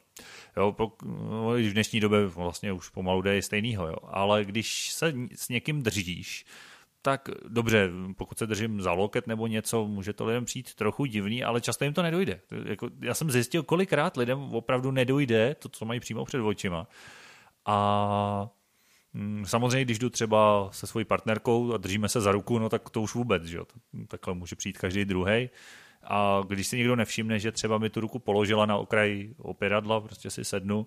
[0.57, 3.97] Jo, po, no, v dnešní době vlastně už pomalu jde stejného, jo.
[4.03, 6.45] ale když se s někým držíš,
[7.03, 11.45] tak dobře, pokud se držím za loket nebo něco, může to lidem přijít trochu divný,
[11.45, 12.41] ale často jim to nedojde.
[12.65, 16.87] Jako, já jsem zjistil, kolikrát lidem opravdu nedojde to, co mají přímo před očima.
[17.67, 18.49] A
[19.45, 23.03] samozřejmě, když jdu třeba se svojí partnerkou a držíme se za ruku, no tak to
[23.03, 23.65] už vůbec, že jo?
[24.09, 25.51] Takhle může přijít každý druhý.
[26.07, 30.31] A když si někdo nevšimne, že třeba mi tu ruku položila na okraj opěradla, prostě
[30.31, 30.87] si sednu,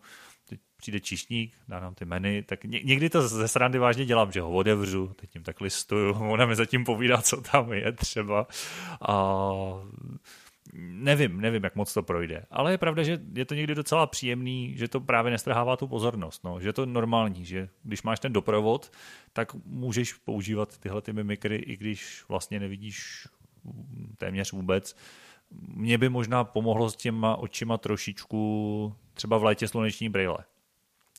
[0.49, 4.41] teď přijde číšník, dá nám ty meny, tak někdy to ze srandy vážně dělám, že
[4.41, 8.47] ho otevřu, teď tím tak listuju, ona mi zatím povídá, co tam je třeba.
[9.01, 9.23] A
[10.73, 12.45] nevím, nevím, jak moc to projde.
[12.51, 16.43] Ale je pravda, že je to někdy docela příjemný, že to právě nestrhává tu pozornost.
[16.43, 16.59] No.
[16.59, 18.91] Že je to normální, že když máš ten doprovod,
[19.33, 23.27] tak můžeš používat tyhle ty mimikry, i když vlastně nevidíš
[24.17, 24.95] téměř vůbec.
[25.51, 30.37] Mně by možná pomohlo s těma očima trošičku třeba v létě sluneční brýle.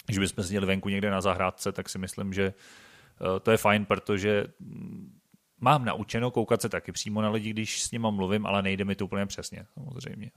[0.06, 3.84] Když bychom seděli venku někde na zahrádce, tak si myslím, že eh, to je fajn,
[3.84, 4.44] protože
[5.60, 8.94] Mám naučeno koukat se taky přímo na lidi, když s nima mluvím, ale nejde mi
[8.94, 10.30] to úplně přesně, samozřejmě.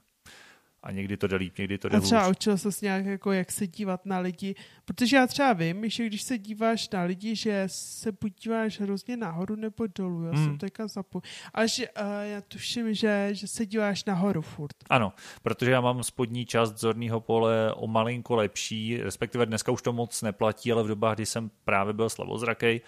[0.82, 3.52] A někdy to jde líp, někdy to jde A třeba učil se nějak, jako, jak
[3.52, 4.54] se dívat na lidi,
[4.84, 9.16] protože já třeba vím, že když se díváš na lidi, že se buď díváš hrozně
[9.16, 10.44] nahoru nebo dolů, já hmm.
[10.44, 11.30] jsem teďka zapomněl.
[11.54, 14.76] A že, uh, já tuším, že, že se díváš nahoru furt.
[14.90, 19.92] Ano, protože já mám spodní část zorného pole o malinko lepší, respektive dneska už to
[19.92, 22.80] moc neplatí, ale v dobách, kdy jsem právě byl slabozrakej,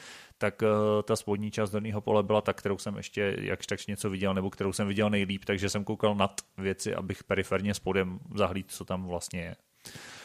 [0.44, 0.68] tak uh,
[1.02, 4.50] ta spodní část dolního pole byla ta, kterou jsem ještě jakž tak něco viděl, nebo
[4.50, 9.06] kterou jsem viděl nejlíp, takže jsem koukal nad věci, abych periferně spodem zahlíd, co tam
[9.06, 9.56] vlastně je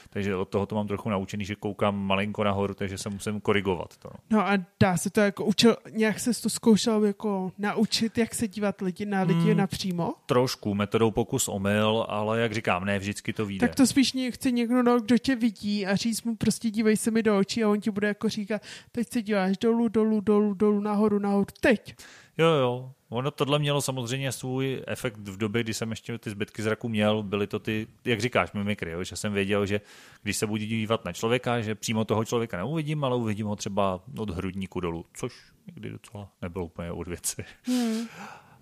[0.09, 3.97] takže od toho to mám trochu naučený, že koukám malinko nahoru, takže se musím korigovat.
[3.97, 4.09] To.
[4.29, 8.47] No a dá se to jako učil, nějak se to zkoušel jako naučit, jak se
[8.47, 10.13] dívat lidi na lidi hmm, napřímo?
[10.25, 13.67] Trošku, metodou pokus omyl, ale jak říkám, ne vždycky to vyjde.
[13.67, 17.11] Tak to spíš chce někdo, no, kdo tě vidí a říct mu prostě dívej se
[17.11, 20.53] mi do očí a on ti bude jako říkat, teď se díváš dolů, dolů, dolů,
[20.53, 21.95] dolů, nahoru, nahoru, teď.
[22.37, 26.61] Jo, jo, Ono tohle mělo samozřejmě svůj efekt v době, kdy jsem ještě ty zbytky
[26.61, 27.23] zraku měl.
[27.23, 29.03] Byly to ty, jak říkáš, mimikry, jo?
[29.03, 29.81] že jsem věděl, že
[30.23, 34.03] když se budu dívat na člověka, že přímo toho člověka neuvidím, ale uvidím ho třeba
[34.17, 35.33] od hrudníku dolů, což
[35.67, 37.45] někdy docela nebylo úplně od věci.
[37.63, 38.07] Hmm.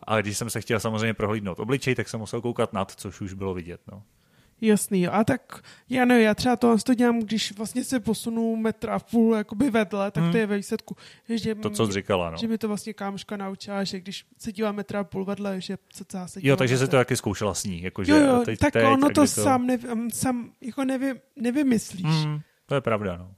[0.03, 3.33] A když jsem se chtěl samozřejmě prohlídnout obličej, tak jsem musel koukat nad, což už
[3.33, 3.81] bylo vidět.
[3.91, 4.03] No.
[4.62, 8.96] Jasný, a tak já nevím, já třeba to, to dělám, když vlastně se posunu metra
[8.96, 10.32] a půl jakoby vedle, tak hmm.
[10.32, 10.96] to je ve výsledku.
[11.30, 12.38] Že to, co jsi říkala, no.
[12.38, 15.78] Že mi to vlastně kámoška naučila, že když se dívá metra a půl vedle, že
[15.93, 17.82] se celá se Jo, takže se to taky zkoušela s ní.
[17.82, 21.22] Jako, že jo, jo, teď, tak teď, ono to, to sám, nev, sám jako nevy,
[21.36, 22.06] nevymyslíš.
[22.06, 23.34] Hmm, to je pravda, no.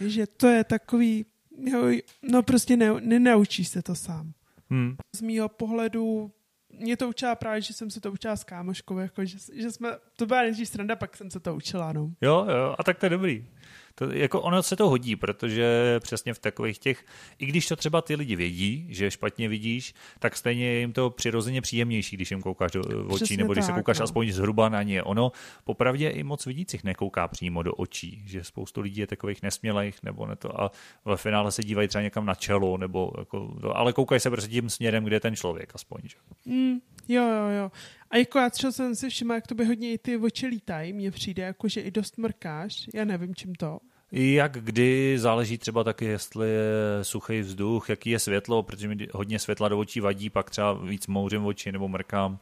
[0.00, 1.26] Že to je takový,
[1.58, 1.82] jo,
[2.22, 4.32] no prostě ne, nenaučíš se to sám.
[4.70, 4.96] Hmm.
[5.16, 6.32] Z mýho pohledu
[6.72, 9.90] mě to učila právě, že jsem se to učila s kámoškou, jako, že, že jsme,
[10.16, 12.10] to byla nejdřív sranda, pak jsem se to učila, no.
[12.20, 13.46] Jo, jo, a tak to je dobrý.
[13.94, 17.04] To, jako ono se to hodí, protože přesně v takových těch,
[17.38, 21.10] i když to třeba ty lidi vědí, že špatně vidíš, tak stejně je jim to
[21.10, 24.04] přirozeně příjemnější, když jim koukáš do očí, přesně nebo když tak, se koukáš no.
[24.04, 25.02] aspoň zhruba na ně.
[25.02, 25.32] Ono
[25.64, 30.26] popravdě i moc vidících nekouká přímo do očí, že spoustu lidí je takových nesmělých, nebo
[30.26, 30.70] ne to a
[31.04, 34.70] ve finále se dívají třeba někam na čelo, nebo jako, ale koukají se prostě tím
[34.70, 36.00] směrem, kde je ten člověk aspoň.
[36.04, 36.16] Že?
[36.44, 37.70] Mm, jo, jo, jo.
[38.12, 40.92] A jako já třeba jsem si všimla, jak to by hodně i ty oči lítají,
[40.92, 43.78] mně přijde, jako že i dost mrkáš, já nevím čím to.
[44.12, 49.38] Jak kdy, záleží třeba taky, jestli je suchý vzduch, jaký je světlo, protože mi hodně
[49.38, 52.38] světla do očí vadí, pak třeba víc mouřím oči nebo mrkám.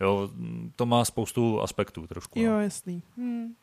[0.00, 0.30] Jo,
[0.76, 2.40] to má spoustu aspektů trošku.
[2.40, 2.60] Jo, no.
[2.60, 3.02] jasný.
[3.16, 3.54] Hmm.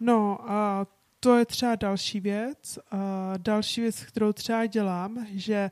[0.00, 0.86] No a
[1.20, 2.78] to je třeba další věc.
[2.90, 5.70] A další věc, kterou třeba dělám, že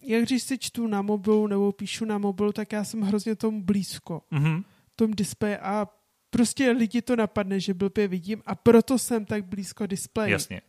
[0.00, 3.62] jak když si čtu na mobilu nebo píšu na mobilu, tak já jsem hrozně tomu
[3.62, 4.22] blízko.
[4.32, 4.64] Mm-hmm.
[4.96, 5.88] Tom displeji a
[6.30, 10.32] prostě lidi to napadne, že blbě vidím a proto jsem tak blízko displeji.
[10.32, 10.62] Jasně.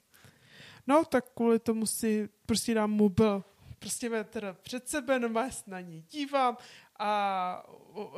[0.87, 3.43] No, tak kvůli tomu si prostě dám mobil
[3.79, 5.29] prostě metr před sebe, no
[5.67, 6.57] na ní dívám
[6.99, 7.63] a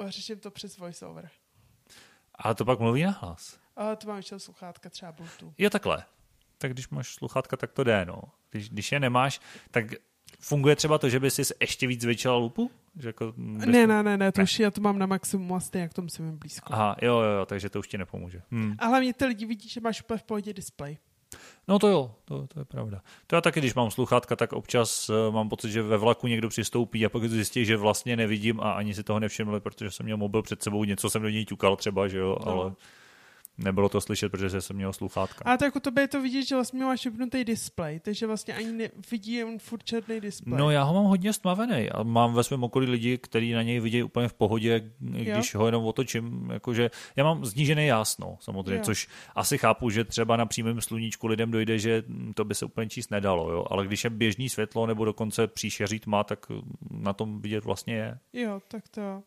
[0.06, 1.30] řeším to přes voiceover.
[2.36, 3.60] A to pak mluví na hlas?
[3.76, 5.54] A to mám ještě sluchátka třeba Bluetooth.
[5.58, 6.06] Je takhle.
[6.58, 8.22] Tak když máš sluchátka, tak to jde, no.
[8.50, 9.86] Když, když je nemáš, tak
[10.42, 12.72] funguje třeba to, že by si ještě víc zvětšila lupu?
[13.00, 13.66] Že jako bys...
[13.66, 14.44] Ne, ne, ne, ne, to ne.
[14.44, 16.74] už já to mám na maximum a stejně jak to musím mít blízko.
[16.74, 18.42] Aha, jo, jo, jo, takže to už ti nepomůže.
[18.52, 18.76] Hmm.
[18.80, 20.98] A hlavně ty lidi vidí, že máš úplně v pohodě display.
[21.68, 23.02] No to jo, to, to je pravda.
[23.28, 26.50] To já taky, když mám sluchátka, tak občas uh, mám pocit, že ve vlaku někdo
[26.50, 30.18] přistoupí a pak zjistí, že vlastně nevidím a ani si toho nevšimli, protože jsem měl
[30.18, 32.52] mobil před sebou, něco jsem do něj ťukal třeba, že jo, no.
[32.52, 32.74] ale
[33.64, 35.46] nebylo to slyšet, protože jsem měl sluchátka.
[35.46, 38.72] A tak u tebe je to vidět, že vlastně máš vypnutý displej, takže vlastně ani
[38.72, 40.60] nevidí jen furt černý displej.
[40.60, 43.80] No já ho mám hodně stmavený a mám ve svém okolí lidi, kteří na něj
[43.80, 45.60] vidí úplně v pohodě, když jo.
[45.60, 46.50] ho jenom otočím.
[46.54, 48.84] Jakože já mám znížené jásno, samozřejmě, jo.
[48.84, 52.04] což asi chápu, že třeba na přímém sluníčku lidem dojde, že
[52.36, 53.66] to by se úplně číst nedalo, jo?
[53.70, 56.46] ale když je běžný světlo nebo dokonce příšeří tma, tak
[56.92, 58.18] na tom vidět vlastně je.
[58.34, 59.24] Jo, tak to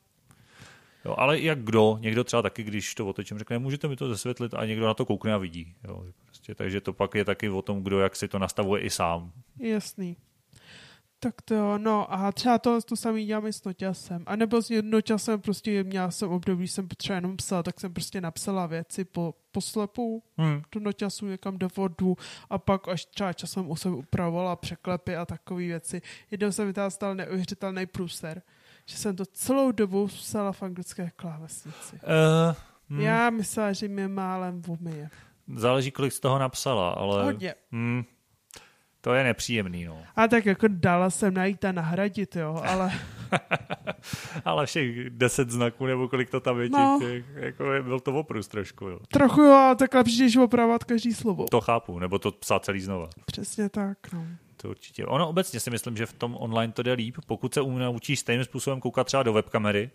[1.05, 4.55] Jo, ale jak kdo, někdo třeba taky, když to otočím, řekne, můžete mi to zesvětlit
[4.55, 5.75] a někdo na to koukne a vidí.
[5.85, 8.91] Jo, prostě, takže to pak je taky o tom, kdo jak si to nastavuje i
[8.91, 9.33] sám.
[9.59, 10.17] Jasný.
[11.19, 14.23] Tak to jo, no a třeba to, to samý dělám i s noťasem.
[14.27, 18.21] A nebo s noťasem prostě měla jsem období, jsem potřeba jenom psala, tak jsem prostě
[18.21, 20.63] napsala věci po, po slepu hmm.
[20.73, 22.17] do noťasu někam do vodu
[22.51, 26.03] a pak až třeba časem jsem upravovala překlepy a takové věci.
[26.31, 28.43] Jednou jsem stal neuvěřitelný průser
[28.87, 31.97] že jsem to celou dobu psala v anglické klávesnici.
[31.97, 32.55] Uh,
[32.89, 33.01] hmm.
[33.01, 35.11] Já myslela, že mě málem umyje.
[35.57, 37.25] Záleží, kolik z toho napsala, ale...
[37.25, 37.55] Hodně.
[37.73, 38.05] Hmm,
[39.01, 40.03] to je nepříjemný, no.
[40.17, 42.93] A tak jako dala jsem najít a nahradit, jo, ale...
[44.45, 46.99] ale všech deset znaků, nebo kolik to tam je, no.
[47.01, 48.99] těch, jako byl to oprus trošku, jo.
[49.09, 51.45] Trochu jo, ale tak lepší, než opravovat každý slovo.
[51.51, 53.09] To chápu, nebo to psát celý znova.
[53.27, 54.27] Přesně tak, no
[54.65, 55.07] to určitě.
[55.07, 57.17] Ono obecně si myslím, že v tom online to jde líp.
[57.27, 59.91] Pokud se naučíš stejným způsobem koukat třeba do webkamery,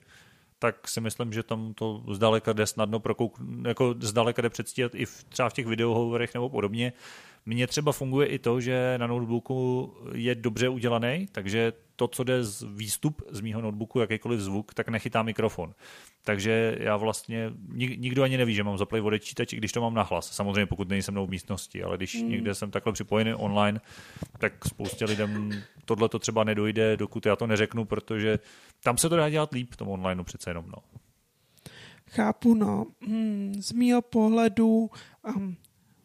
[0.59, 5.05] tak si myslím, že tam to zdaleka jde snadno prokouk, jako zdaleka jde předstíhat i
[5.05, 6.93] v, třeba v těch videohovorech nebo podobně.
[7.45, 12.43] Mně třeba funguje i to, že na notebooku je dobře udělaný, takže to, co jde
[12.43, 15.73] z výstup z mýho notebooku, jakýkoliv zvuk, tak nechytá mikrofon.
[16.23, 19.93] Takže já vlastně, nik, nikdo ani neví, že mám zaplay odečítač, i když to mám
[19.93, 20.31] na hlas.
[20.31, 22.29] Samozřejmě pokud nejsem mnou v místnosti, ale když mm.
[22.29, 23.81] někde jsem takhle připojený online,
[24.37, 25.51] tak spoustě lidem
[25.85, 28.39] tohle to třeba nedojde, dokud já to neřeknu, protože
[28.83, 30.65] tam se to dá dělat líp v tom online přece jenom.
[30.67, 30.77] No.
[32.09, 32.85] Chápu, no.
[33.01, 34.89] Hmm, z mýho pohledu
[35.35, 35.57] um,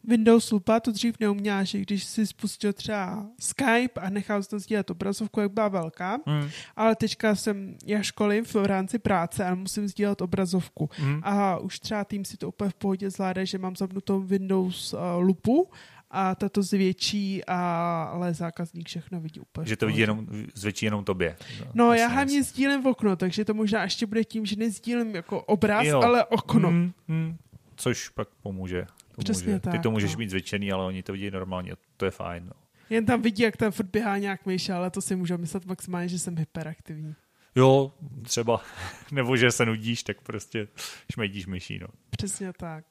[0.07, 4.91] Windows Lupa to dřív neuměla, že když si spustil třeba Skype a nechal to sdílet
[4.91, 6.49] obrazovku, jak byla velká, hmm.
[6.75, 10.89] ale teďka jsem, já školím v rámci práce a musím sdílet obrazovku.
[10.91, 11.21] Hmm.
[11.23, 14.99] A už třeba tým si to úplně v pohodě zvládá, že mám zapnutou Windows uh,
[15.19, 15.69] Lupu
[16.11, 19.67] a tato zvětší, a, ale zákazník všechno vidí úplně.
[19.67, 21.35] Že to vidí jenom, zvětší jenom tobě.
[21.59, 25.15] No, no já hlavně sdílím v okno, takže to možná ještě bude tím, že nezdílím
[25.15, 26.01] jako obraz, jo.
[26.01, 26.69] ale okno.
[26.69, 27.37] Hmm, hmm.
[27.75, 28.85] Což pak pomůže.
[29.15, 29.59] To Přesně může.
[29.59, 29.73] tak.
[29.73, 30.17] Ty to můžeš no.
[30.17, 31.73] mít zvětšený, ale oni to vidí normálně.
[31.97, 32.45] To je fajn.
[32.45, 32.51] No.
[32.89, 36.07] Jen tam vidí, jak tam furt běhá nějak myš, ale to si můžu myslet maximálně,
[36.07, 37.15] že jsem hyperaktivní.
[37.55, 37.91] Jo,
[38.23, 38.61] třeba.
[39.11, 40.67] Nebo že se nudíš, tak prostě
[41.13, 41.79] šmejdíš myší.
[41.79, 41.87] No.
[42.09, 42.85] Přesně tak.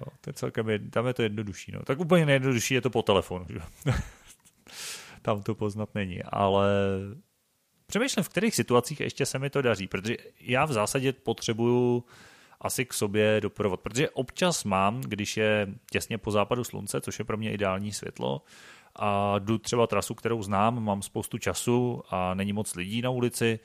[0.00, 1.72] Jo, to je celkem, tam je to jednodušší.
[1.72, 1.82] No.
[1.82, 3.46] Tak úplně nejjednodušší je to po telefonu.
[3.48, 3.60] Že?
[5.22, 6.68] tam to poznat není, ale
[7.86, 12.04] přemýšlím, v kterých situacích ještě se mi to daří, protože já v zásadě potřebuju
[12.60, 13.80] asi k sobě doprovod.
[13.80, 18.42] Protože občas mám, když je těsně po západu slunce, což je pro mě ideální světlo,
[18.96, 23.58] a jdu třeba trasu, kterou znám, mám spoustu času a není moc lidí na ulici,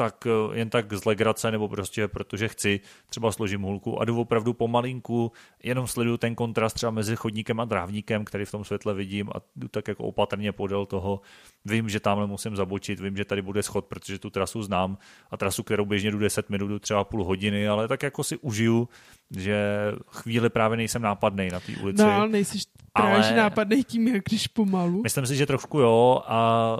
[0.00, 4.20] tak eh, jen tak z legrace nebo prostě protože chci, třeba složím hulku a jdu
[4.20, 5.32] opravdu pomalinku,
[5.62, 9.40] jenom sleduju ten kontrast třeba mezi chodníkem a drávníkem, který v tom světle vidím a
[9.56, 11.20] jdu tak jako opatrně podél toho.
[11.64, 14.98] Vím, že tamhle musím zabočit, vím, že tady bude schod, protože tu trasu znám
[15.30, 18.36] a trasu, kterou běžně jdu 10 minut, jdu třeba půl hodiny, ale tak jako si
[18.36, 18.88] užiju,
[19.36, 19.56] že
[20.06, 22.02] chvíli právě nejsem nápadný na té ulici.
[22.02, 22.58] No, ale nejsi
[22.92, 23.36] právě ale...
[23.36, 25.02] nápadný tím, jak když pomalu.
[25.02, 26.76] Myslím si, že trošku jo a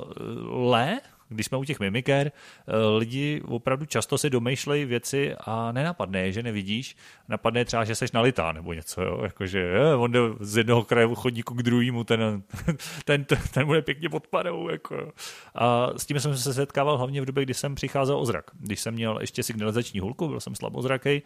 [0.48, 6.20] le, když jsme u těch mimiker, eh, lidi opravdu často si domýšlejí věci a nenapadne
[6.32, 6.96] že nevidíš.
[7.28, 9.20] Napadne třeba, že seš nalitá nebo něco, jo?
[9.22, 12.42] Jakože je, on jde z jednoho kraje chodníku k druhému, ten,
[13.04, 14.68] ten, ten, ten bude pěkně pod padou.
[14.68, 15.12] Jako.
[15.54, 18.44] A s tím jsem se setkával hlavně v době, kdy jsem přicházel o zrak.
[18.54, 21.22] Když jsem měl ještě signalizační hulku, byl jsem slabozrakej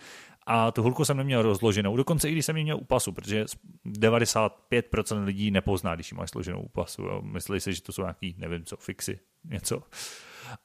[0.46, 1.96] a tu hulku jsem neměl rozloženou.
[1.96, 3.44] Dokonce i když jsem ji měl u pasu, protože
[3.86, 7.02] 95% lidí nepozná, když ji máš složenou u pasu.
[7.02, 7.22] Jo?
[7.22, 9.82] Myslí si, že to jsou nějaký, nevím co, fixy, něco.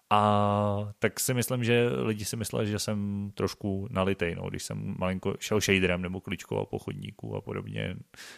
[0.10, 4.96] A tak si myslím, že lidi si mysleli, že jsem trošku nalitej, no, když jsem
[5.00, 7.96] malinko šel shaderem nebo kličkoval po chodníku a podobně.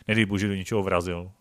[0.08, 1.32] Nedej bože, do něčeho vrazil.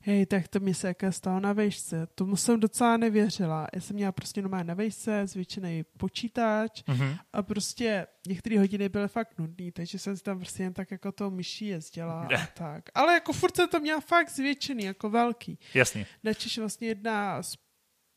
[0.00, 2.06] hej, tak to mi se jaké stalo na vejšce.
[2.14, 3.66] Tomu jsem docela nevěřila.
[3.74, 7.16] Já jsem měla prostě normálně na vejšce, zvětšený počítač Mhm.
[7.32, 11.12] a prostě některé hodiny byly fakt nudný, takže jsem si tam prostě jen tak jako
[11.12, 12.84] to myší jezdila a tak.
[12.94, 15.58] Ale jako furt jsem to měla fakt zvětšený, jako velký.
[15.74, 16.06] Jasně.
[16.24, 17.42] Načež vlastně jedna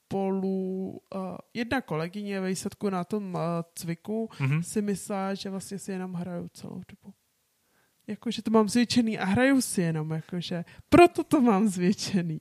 [0.09, 3.39] spolu, uh, jedna kolegyně ve výsledku na tom uh,
[3.75, 4.63] cviku Mhm.
[4.63, 7.13] si myslela, že vlastně si jenom hraju celou dobu.
[8.07, 12.39] Jakože to mám zvětšený a hraju si jenom, jakože proto to mám zvětšený.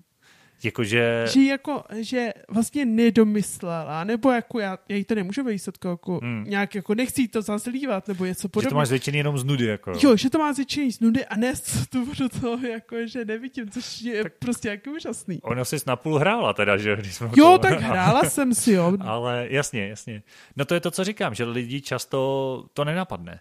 [0.64, 1.24] Jakože...
[1.32, 6.18] Že jako, že vlastně nedomyslela, nebo jako já, já jí to nemůžu ve výsledku jako
[6.22, 6.44] Hmm.
[6.48, 8.76] nějak jako nechci to zazlívat, nebo něco Že to podobného.
[8.76, 9.92] máš zvětšený jenom z nudy, jako.
[10.02, 12.06] Jo, že to má zvětšený z nudy a ne z toho,
[12.40, 15.42] toho jako, že nevidím, což je tak, prostě jak úžasný.
[15.42, 16.96] Ono jsi napůl hrála teda, že?
[16.96, 18.92] Když jsme Jo, to- tak hrála jsem si, jo.
[19.00, 20.22] Ale jasně, jasně.
[20.56, 23.40] No to je to, co říkám, že lidi často to nenapadne.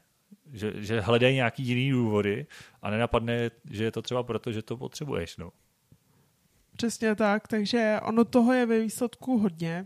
[0.53, 2.45] Že, že hledají nějaký jiný důvody
[2.81, 5.37] a nenapadne, že je to třeba proto, že to potřebuješ.
[5.37, 5.49] No.
[6.77, 9.85] Přesně tak, takže ono toho je ve výsledku hodně.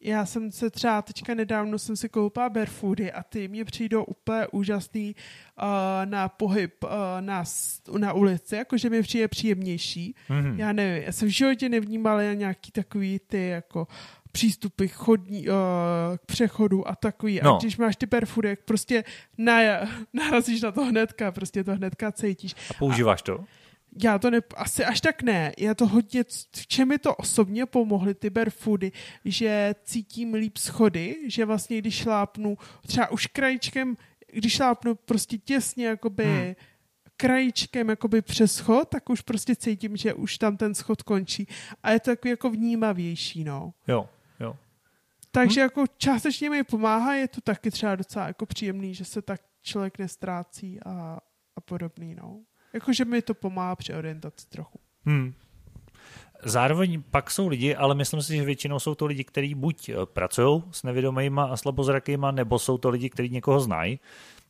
[0.00, 4.46] Já jsem se třeba teďka nedávno jsem si koupila barefoody a ty mě přijdou úplně
[4.52, 5.64] úžasný uh,
[6.04, 6.90] na pohyb uh,
[7.20, 7.44] na,
[7.98, 10.14] na ulici, jakože mi přijde příjemnější.
[10.28, 10.60] Mhm.
[10.60, 13.86] Já nevím, já jsem v životě nevnímala nějaký takový ty jako
[14.32, 15.54] přístupy chodní, uh,
[16.16, 17.40] k přechodu a takový.
[17.42, 17.56] No.
[17.56, 19.04] A když máš ty barefoody, prostě
[19.38, 19.60] na,
[20.12, 22.54] narazíš na to hnedka, prostě to hnedka cítíš.
[22.70, 23.44] A používáš to?
[24.02, 25.52] Já to ne, asi až tak ne.
[25.58, 26.24] Já to hodně,
[26.56, 28.92] v čem mi to osobně pomohly ty barefoody,
[29.24, 33.96] že cítím líp schody, že vlastně když šlápnu třeba už krajičkem,
[34.32, 36.54] když šlápnu prostě těsně jakoby Hmm.
[37.16, 41.48] krajičkem jakoby přes schod, tak už prostě cítím, že už tam ten schod končí.
[41.82, 43.74] A je to takový jako vnímavější, no.
[43.88, 44.08] Jo,
[44.40, 44.56] jo.
[45.30, 49.40] Takže jako částečně mi pomáhá, je to taky třeba docela jako příjemný, že se tak
[49.62, 51.18] člověk nestrácí a,
[51.56, 52.40] a podobný, no.
[52.76, 54.78] Jakože mi to pomáhá při orientaci trochu.
[55.04, 55.34] Hmm.
[56.44, 60.62] Zároveň pak jsou lidi, ale myslím si, že většinou jsou to lidi, kteří buď pracují
[60.70, 64.00] s nevědomýma a slabozrakýma, nebo jsou to lidi, kteří někoho znají,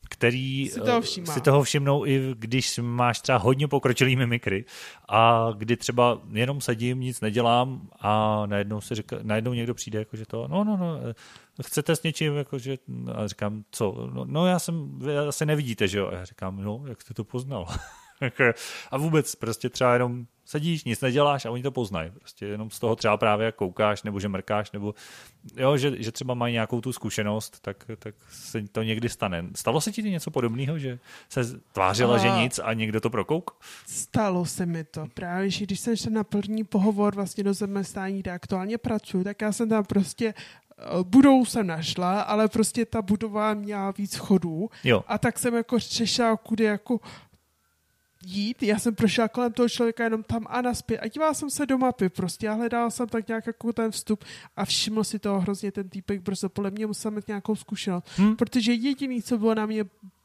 [0.09, 4.65] který Si toho eh, si toho všimnou i když máš třeba hodně pokročilý mimikry
[5.09, 10.17] a kdy třeba jenom sedím, nic nedělám a najednou, si říká, najednou někdo přijde, jako,
[10.17, 12.77] že to, no, no, no, eh, chcete s něčím, jako, že,
[13.15, 16.85] a říkám, co, no, no já jsem, asi nevidíte, že jo, a já říkám, no,
[16.89, 17.67] jak jste to poznal?
[18.21, 18.45] Jako,
[18.91, 22.11] a vůbec prostě třeba jenom sedíš, nic neděláš a oni to poznají.
[22.11, 24.95] Prostě jenom z toho třeba právě koukáš nebo že mrkáš, nebo
[25.57, 29.45] jo, že, že třeba mají nějakou tu zkušenost, tak, tak se to někdy stane.
[29.57, 30.99] Stalo se ti něco podobného, že
[31.29, 33.51] se tvářila, A- že nic a někdo to prokouk?
[33.87, 35.07] Stalo se mi to.
[35.15, 39.41] Právě, že když jsem šla na první pohovor vlastně do zaměstnání, kde aktuálně pracuji, tak
[39.43, 40.35] já jsem tam prostě
[40.79, 45.55] eh, budovu jsem našla, ale prostě ta budova měla víc chodů Jo, a tak jsem
[45.55, 47.01] jako řešila, kudy jako
[48.27, 48.63] jít.
[48.63, 51.79] Já jsem prošla kolem toho člověka jenom tam a naspět a dívala jsem se do
[51.79, 54.25] mapy prostě a hledala jsem tak nějak jako ten vstup
[54.57, 58.07] a všiml si toho hrozně ten týpek, protože podle mě musel mít nějakou zkušenost.
[58.19, 58.37] Hm.
[58.37, 59.85] Protože jediný, co bylo na mě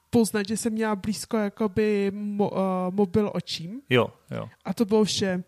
[0.10, 2.58] poznat, že jsem měla blízko jakoby mo, uh,
[2.90, 4.50] mobil očím jo, jo.
[4.66, 5.44] a to bylo vše.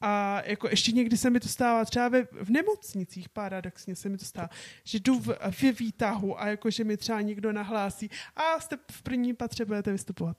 [0.00, 4.18] A jako ještě někdy se mi to stává, třeba ve, v nemocnicích paradoxně se mi
[4.18, 4.48] to stává,
[4.84, 9.02] že jdu v, v výtahu a jako, že mi třeba někdo nahlásí a jste v
[9.02, 10.36] prvním patře budete vystupovat.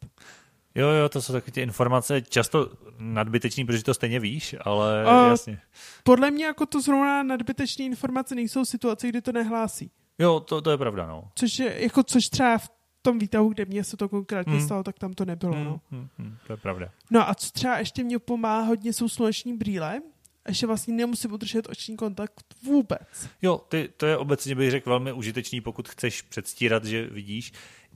[0.75, 5.27] Jo, jo, to jsou takové ty informace často nadbytečný, protože to stejně víš, ale A-
[5.27, 5.59] jasně.
[6.03, 9.91] Podle mě jako to zrovna nadbytečné informace nejsou situace, kdy to nehlásí.
[10.19, 11.29] Jo, to, to je pravda, no.
[11.35, 12.69] Což, je, jako, což třeba v
[13.01, 14.65] tom výtahu, kde mě se to konkrétně Hmm.
[14.65, 15.53] stalo, tak tam to nebylo.
[15.53, 15.79] Hmm, No.
[15.91, 16.89] hmm, hmm, to je pravda.
[17.11, 20.01] no a co třeba ještě mě pomáhá hodně jsou sluneční brýle,
[20.45, 23.29] a že vlastně nemusím udržet oční kontakt vůbec.
[23.41, 27.53] Jo, ty, to je obecně bych řekl velmi užitečný, pokud chceš předstírat, že vidíš.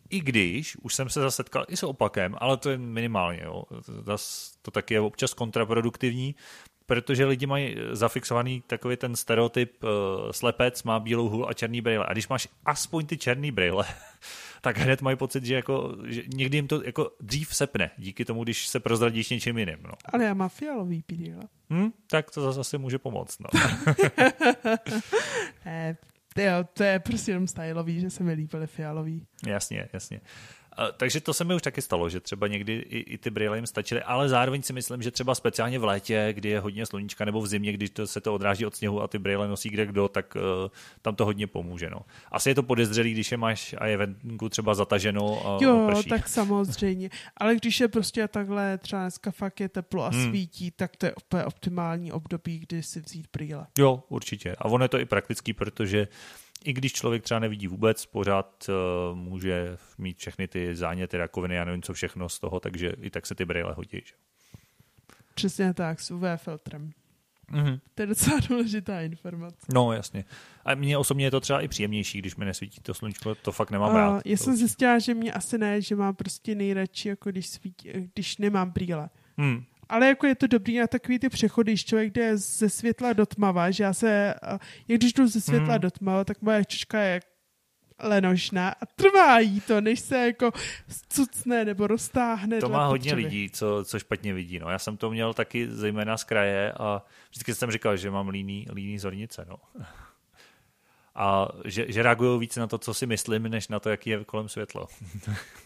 [0.09, 3.41] I když už jsem se zase setkal i s opakem, ale to je minimálně.
[3.43, 3.63] Jo.
[4.05, 6.35] Zas to taky je občas kontraproduktivní,
[6.85, 9.89] protože lidi mají zafixovaný takový ten stereotyp uh,
[10.31, 12.05] slepec má bílou hůl a černý brýle.
[12.07, 13.85] A když máš aspoň ty černý brýle,
[14.61, 18.43] tak hned mají pocit, že, jako, že někdy jim to jako dřív sepne, díky tomu,
[18.43, 19.77] když se prozradíš něčím jiným.
[19.83, 19.91] No.
[20.05, 21.43] Ale já mám fialový brýle.
[21.69, 23.39] Hm, tak to zase může pomoct.
[23.39, 23.49] No.
[25.65, 25.97] Ne,
[26.37, 29.25] to jo, to je prostě jenom stylový, že se mi líbily fialový.
[29.47, 30.21] Jasně, jasně.
[30.77, 33.57] A, takže to se mi už taky stalo, že třeba někdy i, i ty brýle
[33.57, 37.25] jim stačily, ale zároveň si myslím, že třeba speciálně v létě, kdy je hodně sluníčka,
[37.25, 39.85] nebo v zimě, když to, se to odráží od sněhu a ty brýle nosí kde
[39.85, 40.41] kdo, tak uh,
[41.01, 41.89] tam to hodně pomůže.
[41.89, 41.99] No.
[42.31, 46.09] Asi je to podezřelý, když je máš a je venku třeba zataženo a Jo, prší.
[46.09, 47.09] tak samozřejmě.
[47.37, 50.29] Ale když je prostě takhle, třeba dneska fakt je teplo a Hmm.
[50.29, 53.67] svítí, tak to je úplně optimální období, kdy si vzít brýle.
[53.77, 54.55] Jo, určitě.
[54.57, 56.07] A ono je to i praktický, protože
[56.63, 61.65] i když člověk třeba nevidí vůbec, pořád uh, může mít všechny ty záněty, rakoviny, já
[61.65, 64.01] nevím co všechno z toho, takže i tak se ty brýle hodí.
[64.05, 64.13] Že?
[65.33, 66.91] Přesně tak, s UV filtrem.
[67.51, 67.79] Mhm.
[67.95, 69.65] To je docela důležitá informace.
[69.73, 70.25] No, jasně.
[70.65, 73.71] A mně osobně je to třeba i příjemnější, když mi nesvítí to sluníčko, to fakt
[73.71, 74.21] nemám A rád.
[74.25, 78.37] já jsem zjistila, že mě asi ne, že mám prostě nejradši, jako když, svítí, když
[78.37, 79.09] nemám brýle.
[79.37, 79.63] Hmm.
[79.89, 83.25] Ale jako je to dobrý na takový ty přechody, když člověk jde ze světla do
[83.25, 85.81] tmava, že já se, a jak když jdu ze světla Hmm.
[85.81, 87.21] do tmava, tak moje čočka je
[87.99, 90.51] lenošná a trvá jí to, než se jako
[91.09, 92.59] cucne nebo roztáhne.
[92.59, 93.21] To má hodně potřeby.
[93.21, 94.59] lidí, co, co špatně vidí.
[94.59, 94.69] No.
[94.69, 98.65] Já jsem to měl taky zejména z kraje a vždycky jsem říkal, že mám líný,
[98.73, 99.45] líný zornice.
[99.49, 99.55] No.
[101.15, 104.25] A že, že reagují víc na to, co si myslím, než na to, jaký je
[104.25, 104.87] kolem světlo.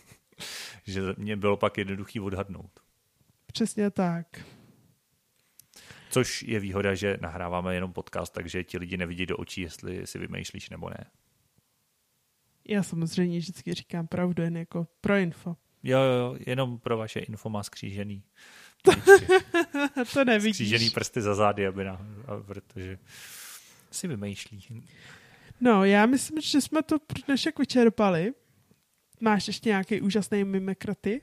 [0.88, 2.72] že mě bylo pak jednoduchý odhadnout.
[3.52, 4.46] Přesně tak.
[6.10, 10.20] Což je výhoda, že nahráváme jenom podcast, takže ti lidi nevidí do očí, jestli si
[10.20, 11.06] vymýšlíš nebo ne.
[12.68, 15.56] Já samozřejmě vždycky říkám pravdu, jen jako pro info.
[15.84, 18.24] Jo, jo, jo, jenom pro vaše info má skřížený.
[20.14, 20.56] to nevidíš.
[20.56, 22.08] Skřížený prsty za zády, aby na,
[22.46, 23.00] protože
[23.92, 24.84] si vymýšlí.
[25.62, 28.34] No, já myslím, že jsme to pro dnešek vyčerpali.
[29.20, 31.22] Máš ještě nějaký úžasný mimikraty?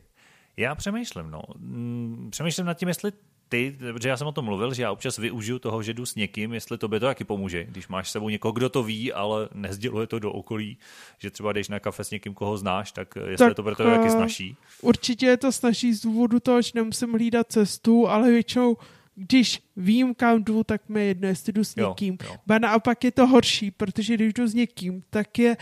[0.59, 1.43] Já přemýšlím, no.
[1.59, 3.13] Mm, Přemýšlím nad tím, jestli
[3.49, 6.15] ty, protože já jsem o tom mluvil, že já občas využiju toho, že jdu s
[6.15, 7.65] někým, jestli to by to taky pomůže.
[7.65, 10.79] Když máš s sebou někoho, kdo to ví, ale nezděluje to do okolí,
[11.19, 13.91] že třeba jdeš na kafe s někým, koho znáš, tak jestli Tak, to pro tebe
[13.91, 14.57] taky eh, snaží.
[14.83, 18.77] Určitě je to snaží z důvodu toho, že nemusím hlídat cestu, ale většinou,
[19.15, 22.19] když vím, kam jdu, tak mi je jedno, jestli jdu s Jo, někým.
[22.25, 22.35] jo.
[22.47, 25.57] Ba naopak je to horší, protože když jdu s někým, tak je,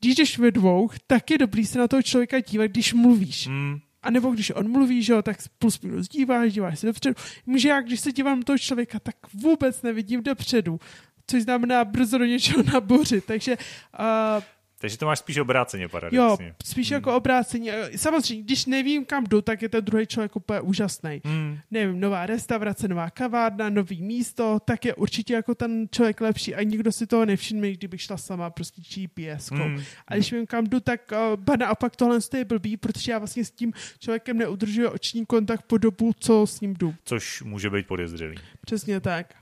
[0.00, 3.46] když jdeš ve dvou, tak je dobrý se na toho člověka dívat, když mluvíš.
[3.46, 7.14] Mm, A nebo když on mluví, že jo, tak plus minus díváš, díváš se dopředu.
[7.46, 10.80] Může já, když se dívám toho člověka, tak vůbec nevidím dopředu.
[11.26, 13.24] Což znamená brzo do něčeho nabořit.
[13.24, 14.42] Takže uh,
[14.78, 16.54] takže to máš spíš obráceně jo, paradoxně.
[16.64, 17.70] spíš jako obrácení.
[17.70, 21.20] Eh, Samozřejmě, když nevím, kam jdu, tak je ten druhý člověk úplně úžasný.
[21.24, 26.54] Mm, Nevím, nová restaurace, nová kavárna, nový místo, tak je určitě jako ten člověk lepší
[26.54, 29.50] a nikdo si toho nevšimne, kdybych šla sama prostě GPS.
[29.50, 29.58] Mm.
[29.62, 33.18] mm, A když vím, kam jdu, tak uh, ba naopak tohle je blbý, protože já
[33.18, 36.94] vlastně s tím člověkem neudržuji oční kontakt po dobu, co s ním jdu.
[37.04, 38.36] což může být podezřelý.
[38.60, 39.34] Přesně tak.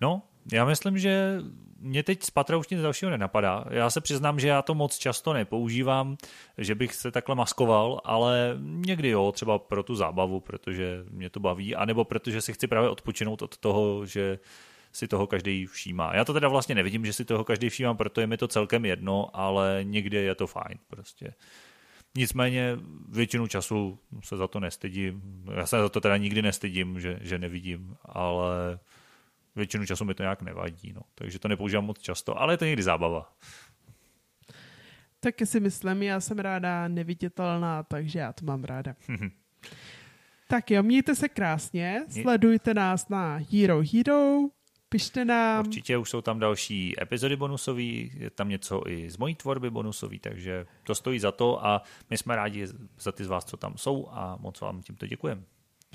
[0.00, 0.22] No,
[0.52, 1.38] já myslím, že
[1.84, 3.64] mě teď z patra už nic dalšího nenapadá.
[3.70, 6.16] Já se přiznám, že já to moc často nepoužívám,
[6.58, 11.40] že bych se takhle maskoval, ale někdy jo, třeba pro tu zábavu, protože mě to
[11.40, 14.38] baví, anebo protože si chci právě odpočinout od toho, že
[14.92, 16.14] si toho každý všímá.
[16.14, 18.84] Já to teda vlastně nevidím, že si toho každý všímá, proto je mi to celkem
[18.84, 21.34] jedno, ale někdy je to fajn prostě.
[22.16, 22.78] Nicméně
[23.08, 25.44] většinu času se za to nestydím.
[25.54, 28.78] Já se za to teda nikdy nestydím, že, že nevidím, ale
[29.56, 31.02] většinu času mi to nějak nevadí, no.
[31.14, 33.32] takže to nepoužívám moc často, ale je to někdy zábava.
[35.20, 38.94] Taky si myslím, já jsem ráda neviditelná, takže já to mám ráda.
[40.48, 44.38] tak jo, mějte se krásně, sledujte nás na Hero Hero,
[44.88, 49.34] pište nám, Určitě už jsou tam další epizody bonusový, je tam něco i z mojí
[49.34, 52.66] tvorby bonusový, takže to stojí za to a my jsme rádi
[52.98, 55.42] za ty z vás, co tam jsou a moc vám tímto děkujeme.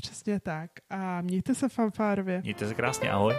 [0.01, 0.71] Přesně tak.
[0.89, 2.41] A mějte se fanfárově.
[2.41, 3.33] Mějte se krásně, ahoj.